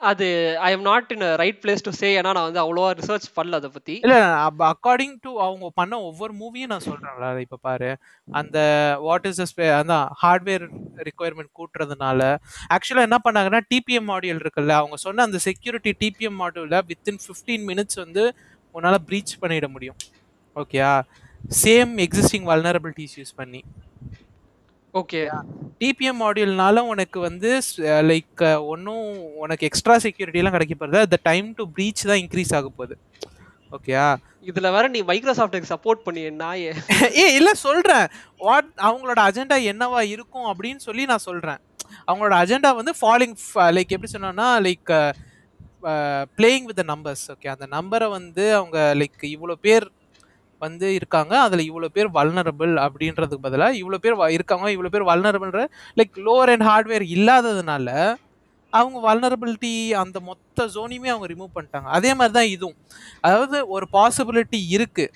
அது 0.00 0.26
I 0.60 0.72
am 0.72 0.82
not 0.82 1.12
in 1.12 1.36
right 1.36 1.58
place 1.62 1.82
to 1.82 1.90
say 1.90 2.20
ஏன்னா 2.20 2.32
நான் 2.34 2.52
வந்து 2.52 2.60
அவ்வளோவா 2.64 2.90
ரிசர்ச் 2.98 3.24
பண்ணல 3.36 3.52
அதை 3.52 3.70
பத்தி. 3.70 3.94
இல்ல 4.04 4.16
அக்கார்டிங் 4.72 5.16
டு 5.20 5.40
அவங்க 5.40 5.70
பண்ண 5.74 6.00
ஒவ்வொரு 6.00 6.34
மூவியும் 6.34 6.66
நான் 6.66 6.84
சொல்றேன்ல 6.84 7.40
இப்ப 7.40 7.58
பாரு. 7.60 7.96
அந்த 8.28 8.58
வாட் 9.00 9.26
இஸ் 9.26 9.58
அந்த 9.58 10.08
ஹார்ட்வேர் 10.22 10.66
ரிக்குயர்மெண்ட் 11.08 11.52
கூட்டுறதுனால 11.58 12.20
ஆக்சுவலா 12.76 13.06
என்ன 13.08 13.18
பண்ணாங்கன்னா 13.24 13.60
டிபிஎம் 13.74 14.08
மாடியூல் 14.12 14.42
இருக்குல்ல 14.44 14.68
அவங்க 14.68 14.96
சொன்ன 14.96 15.22
அந்த 15.22 15.38
செக்யூரிட்டி 15.38 15.96
டிபிஎம் 16.00 16.38
மாடியூல 16.42 16.82
வித்தின் 16.92 17.20
ஃபிஃப்டீன் 17.26 17.66
மினிட்ஸ் 17.70 17.94
வந்து 17.94 18.34
உன்னால 18.74 18.96
ப்ரீச் 19.08 19.38
பண்ணிட 19.42 19.68
முடியும். 19.68 19.96
ஓகேயா 20.56 21.02
சேம் 21.64 21.92
எக்ஸிஸ்டிங் 22.06 22.46
வல்னரபிலிட்டிஸ் 22.52 23.16
யூஸ் 23.16 23.36
பண்ணி. 23.36 23.64
ஓகே 24.94 25.28
டிபிஎம் 25.80 26.20
மாடியூல்னால 26.22 26.82
உனக்கு 26.92 27.18
வந்து 27.20 27.50
லைக் 28.10 28.42
ஒன்றும் 28.72 29.04
உனக்கு 29.44 29.66
எக்ஸ்ட்ரா 29.68 29.96
செக்யூரிட்டிலாம் 30.04 30.56
கிடைக்க 30.56 30.74
போகிறது 30.74 31.08
த 31.14 31.18
டைம் 31.28 31.48
டு 31.58 31.64
ப்ரீச் 31.76 32.08
தான் 32.10 32.20
இன்க்ரீஸ் 32.24 32.54
ஆக 32.58 32.68
போகுது. 32.78 32.94
ஓகேயா 33.76 34.06
இதுல 34.48 34.68
வேற 34.74 34.84
நீ 34.94 35.00
மைக்ரோசாஃப்ட்டுக்கு 35.10 35.72
சப்போர்ட் 35.74 36.04
பண்ணி 36.06 36.22
நாயே. 36.42 36.70
ஏ 37.22 37.24
இல்ல 37.38 37.50
சொல்றேன். 37.66 38.06
வாட் 38.46 38.70
அவங்களோட 38.88 39.20
அஜெண்டா 39.28 39.56
என்னவா 39.72 40.00
இருக்கும் 40.14 40.48
அப்படின்னு 40.52 40.80
சொல்லி 40.88 41.04
நான் 41.12 41.26
சொல்றேன். 41.28 41.60
அவங்களோட 42.08 42.34
அஜெண்டா 42.42 42.70
வந்து 42.80 42.92
ஃபாலிங் 43.00 43.36
லைக் 43.76 43.94
எப்படி 43.96 44.12
சொன்னோம்னா 44.14 44.48
like 44.66 44.92
playing 46.38 46.66
with 46.70 46.82
numbers 46.92 47.24
okay 47.34 47.48
அந்த 47.54 47.66
நம்பரை 47.76 48.06
வந்து 48.18 48.44
அவங்க 48.58 48.78
லைக் 49.00 49.22
இவ்வளோ 49.34 49.56
பேர் 49.66 49.86
வந்து 50.64 50.86
இருக்காங்க. 50.98 51.34
அதில் 51.46 51.66
இவ்வளோ 51.68 51.90
பேர் 51.96 52.08
வல்னரபிள் 52.18 52.72
அப்படின்றதுக்கு 52.86 53.46
பதிலாக 53.46 53.78
இவ்வளோ 53.82 54.00
பேர் 54.04 54.16
இருக்காங்க. 54.38 54.66
இவ்வளோ 54.76 54.92
பேர் 54.94 55.08
வல்னரபிள்ன்ற 55.10 55.62
லைக் 56.00 56.18
லோவர் 56.26 56.52
அண்ட் 56.54 56.66
ஹார்ட்வேர் 56.70 57.06
இல்லாததுனால 57.16 57.88
அவங்க 58.72 58.98
வல்னரபிலிட்டி 59.08 59.72
அந்த 60.02 60.18
மொத்த 60.28 60.66
ஜோனையுமே 60.74 61.10
அவங்க 61.12 61.28
ரிமூவ் 61.32 61.54
பண்ணிட்டாங்க. 61.56 61.88
அதே 61.98 62.10
மாதிரி 62.18 62.34
தான் 62.38 62.50
இதுவும். 62.56 62.78
அதாவது 63.26 63.58
ஒரு 63.76 63.86
பாசிபிலிட்டி 63.96 64.60
இருக்கு. 64.76 65.06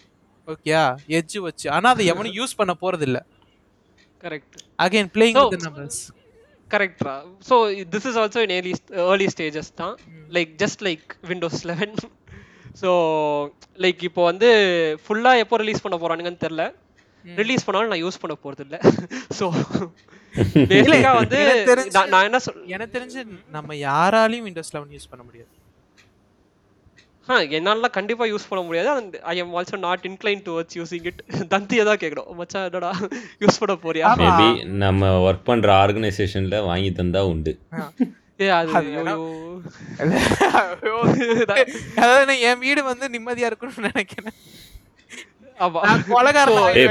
ஓகேயா 0.49 0.85
எட்ஜ் 1.19 1.37
வச்சு. 1.47 1.67
ஆனா 1.77 1.89
அதை 1.95 2.05
எவனும் 2.13 2.37
யூஸ் 2.39 2.59
பண்ண 2.61 2.75
போறது 2.83 3.07
இல்ல 3.09 3.19
correct 4.25 4.57
again 4.85 5.11
playing 5.15 5.39
with 5.53 5.67
numbers 5.67 6.01
கரெக்டா 6.71 7.15
so 7.49 7.55
this 7.95 8.07
is 8.11 8.19
also 8.21 8.43
in 8.47 8.55
early 8.57 8.73
early 9.13 9.27
stages 9.35 9.71
தான். 9.81 9.95
Like 10.37 10.53
just 10.63 10.83
like 10.89 11.09
Windows 11.31 11.61
eleven 11.71 11.95
so 12.81 12.91
like 13.85 14.03
இப்போ 14.09 14.23
வந்து 14.31 14.49
ஃபுல்லாக 15.05 15.43
எப்போ 15.45 15.59
ரிலீஸ் 15.63 15.85
பண்ண 15.85 15.97
போறானுங்கன்னு 16.03 16.45
தெரில 16.45 16.65
ரிலீஸ் 17.25 17.65
பண்ணாலும் 17.67 17.91
நான் 17.93 18.05
யூஸ் 18.05 18.23
பண்ண 18.23 18.35
போறது 18.45 18.63
இல்ல 18.67 18.77
ஸோ 19.39 19.47
பேசிக்காக 20.71 21.17
வந்து 21.23 21.41
நான் 22.13 22.27
என்ன 22.29 22.39
சொல் 22.45 22.63
எனக்கு 22.75 22.95
தெரிஞ்சு 22.97 23.21
நம்ம 23.57 23.75
யாராலையும் 23.89 24.47
விண்டோஸ் 24.49 24.75
லெவன் 24.77 24.95
யூஸ் 24.97 25.11
பண்ண 25.13 25.25
முடியாது. 25.29 25.51
ஆ 27.29 27.35
என்னாலலாம் 27.57 27.95
கண்டிப்பா 27.97 28.25
யூஸ் 28.31 28.49
பண்ண 28.51 28.61
முடியாது. 28.69 28.89
And 29.01 29.15
I 29.33 29.35
am 29.43 29.53
also 29.59 29.77
not 29.85 30.07
incline 30.11 30.43
towards 30.47 30.77
using 30.79 31.07
it 31.11 31.21
தந்தியை 31.53 31.83
தான் 31.89 32.01
கேட்கணும் 32.03 32.39
மச்சான் 32.41 32.67
என்னடா? 32.69 32.91
யூஸ் 33.43 33.61
பண்ண 33.63 33.75
போறியா. 33.85 34.09
மேபி 34.23 34.49
நம்ம 34.85 35.13
ஒர்க் 35.27 35.47
பண்ற 35.51 35.71
ஆர்கனைசேஷன்ல 35.85 36.59
வாங்கி 36.71 36.91
தந்தா 37.01 37.23
உண்டு. 37.33 37.55
அதாவது 41.99 42.25
நான் 42.29 42.43
என் 42.49 42.63
வீடு 42.65 42.81
வந்து 42.91 43.07
நிம்மதியா 43.15 43.49
இருக்கணும்னு 43.51 43.91
நினைக்கிறேன். 43.91 44.37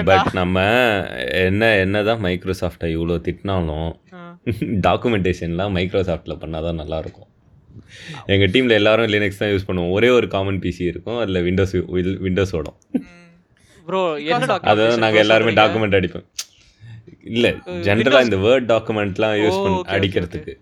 பட் 0.10 0.30
நம்ம 0.40 0.66
என்ன 1.48 1.72
என்னதான் 1.84 2.22
மைக்ரோசாஃப்டை 2.26 2.90
இவ்வளோ 2.96 3.16
திட்டினாலும். 3.26 3.92
டாக்குமெண்டேஷன்லாம் 4.88 5.76
மைக்ரோசாஃப்ட்ல 5.78 6.36
பண்ணாதான் 6.44 6.80
நல்லா 6.82 7.00
இருக்கும் 7.06 7.30
எங்க 8.34 8.46
டீம்ல 8.54 8.74
எல்லாரும் 8.82 9.12
லினக்ஸ் 9.14 9.42
தான் 9.42 9.52
யூஸ் 9.54 9.68
பண்ணுவோம். 9.68 9.94
ஒரே 9.98 10.10
ஒரு 10.18 10.28
காமன் 10.36 10.62
பிசி 10.66 10.84
இருக்கும். 10.92 11.20
அதுல 11.24 11.40
விண்டோஸ் 11.48 11.76
விண்டோஸ் 12.26 12.56
ஓடும். 12.60 12.78
documentation 13.90 15.04
நாங்க 15.04 15.18
bro 15.18 15.24
எல்லாருமே? 15.26 15.52
டாக்குமெண்ட் 15.62 15.98
அடிப்போம். 16.00 16.28
இல்ல 17.36 17.48
ஜென்ரலா 17.88 18.22
இந்த 18.28 18.38
வேர்ட் 18.48 18.68
டாக்குமெண்ட்லாம் 18.74 19.36
யூஸ் 19.44 19.62
பண்ண 19.64 19.78
அடிக்கிறதுக்கு. 19.98 20.54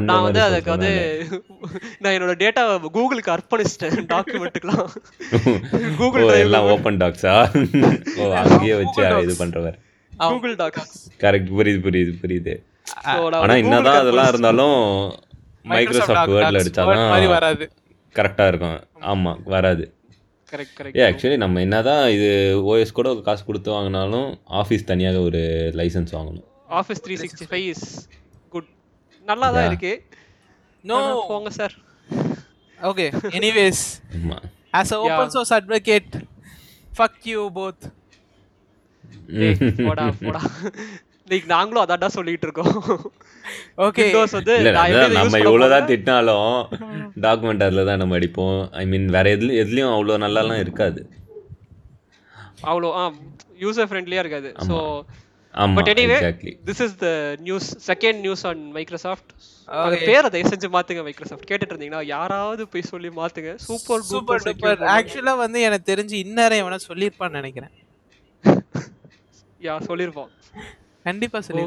நான் 0.00 0.22
வந்து 0.22 0.40
அதுக்கு 0.40 0.70
வந்து 0.70 0.90
நான். 1.98 2.12
என்னோட 2.12 2.34
டேட்டா 2.42 2.62
கூகுளுக்கு 2.96 3.30
அர்ப்பணிச்சிட்டேன். 3.34 4.06
டாக்குமெண்ட்டுக்குலாம் 4.12 4.88
கூகுள் 5.96 6.26
எல்லாம் 6.46 6.64
ஓப்பன் 6.64 6.96
டாக்ஸா 6.96 7.34
ஓ 8.20 8.32
அங்கேயே 8.34 8.74
வச்சு 8.74 9.00
Google 9.02 9.22
இது 9.22 9.32
Docs. 9.32 9.40
பண்றவர். 9.42 9.76
கூகுள் 10.12 10.56
டாக்ஸ் 10.56 10.94
கரெக்ட் 11.20 11.50
புரியுது 11.58 11.80
புரியுது 11.86 12.12
புரியுது. 12.22 12.54
ஆனா 13.38 13.54
என்னதான் 13.54 13.94
Google 13.94 14.00
அதெல்லாம் 14.00 14.24
Docs- 14.24 14.28
இருந்தாலும் 14.28 14.76
மைக்ரோசாஃப்ட் 15.64 16.30
வேர்ட்ல 16.30 16.60
அடிச்சாதான் 16.60 17.28
வராது. 17.28 17.66
கரெக்டா 18.14 18.46
இருக்கும். 18.48 18.78
ஆமா 19.04 19.32
வராது. 19.44 19.84
கரெக்ட் 20.52 20.80
ஏ 20.80 20.84
கரெக்ட் 20.84 21.00
ஆக்சுவலி 21.06 21.36
நம்ம 21.36 21.60
என்னதான் 21.60 22.10
இது 22.10 22.28
ஓஎஸ் 22.66 22.92
கூட 22.92 23.14
காசு 23.20 23.44
கொடுத்து 23.44 23.70
வாங்கினாலும் 23.72 24.28
ஆஃபீஸ் 24.60 24.84
தனியாக 24.84 25.20
ஒரு 25.20 25.40
லைசன்ஸ் 25.74 26.12
வாங்கணும். 26.12 26.46
ஆஃபீஸ் 26.70 27.02
த்ரீ 27.06 27.16
சிக்ஸ்டி 27.22 27.46
ஃபைவ் 27.50 27.66
நல்லா 29.30 29.48
தான். 29.56 29.66
இருக்கு. 29.70 29.92
நோ 30.84 30.96
போங்க 31.30 31.50
sir. 31.58 31.74
Okay 32.78 33.06
anyways 33.38 33.84
a 34.78 34.96
open 35.02 35.10
Yeah. 35.10 35.28
source 35.34 35.52
advocate 35.58 36.10
fuck 36.98 37.14
you 37.32 37.42
both. 37.58 37.82
போடா 39.86 40.04
போடா. 40.24 40.40
லைக் 41.30 41.46
நாங்களும் 41.52 41.82
அதான்டா 41.84 42.08
சொல்லிட்டு 42.16 42.46
இருக்கோம். 42.46 42.74
ஓகே 43.86 44.04
விண்டோஸ் 44.06 44.36
வந்து 44.38 44.54
நம்ம 45.16 45.38
இவ்வளவுதான்? 45.44 45.88
திட்டினாலும் 45.90 46.52
டாக்குமெண்ட் 47.24 47.64
அதில் 47.66 47.88
தான் 47.88 48.00
நம்ம 48.02 48.18
அடிப்போம். 48.18 48.58
ஐ 48.82 48.84
மீன் 48.92 49.06
வேற 49.16 49.26
எதுல 49.36 49.56
எதுலயும் 49.62 49.94
அவ்வளோ 49.94 50.18
நல்லாலாம் 50.24 50.62
இருக்காது. 50.64 51.02
அவ்வளோ 52.70 52.90
ஆ 53.00 53.04
யூசர் 53.64 53.90
ஃப்ரெண்ட்லியா 53.90 54.22
இருக்காது. 54.24 54.50
So 54.68 54.76
this 56.68 56.82
is 56.86 56.96
the 57.04 57.08
news 57.46 57.68
second 57.90 58.18
news 58.26 58.44
on 58.50 58.62
Microsoft. 58.76 59.30
பேரை 60.08 60.28
தயவு 60.34 60.50
செஞ்சு 60.52 60.68
மாத்துங்க 60.76 61.02
மைக்ரோசாஃப்ட் 61.08 61.48
கேட்டுட்டு 61.50 61.74
இருந்தீங்கன்னா 61.74 62.02
யாராவது 62.16 62.64
போய் 62.72 62.90
சொல்லி 62.92 63.10
மாத்துங்க. 63.20 63.52
சூப்பர் 63.68 64.04
சூப்பர் 64.12 64.44
டூப்பர் 64.48 64.82
ஆக்சுவலா 64.96 65.34
வந்து 65.44 65.60
எனக்கு 65.68 65.90
தெரிஞ்சு 65.92 66.16
இன்னரே 66.26 66.58
எவனா 66.62 66.80
சொல்லியிருப்பான்னு 66.88 67.40
நினைக்கிறேன். 67.40 67.74
யா 69.66 69.74
சொல்லிருப்போம் 69.88 70.30
கண்டிப்பா 71.06 71.38
சொல்லி 71.48 71.62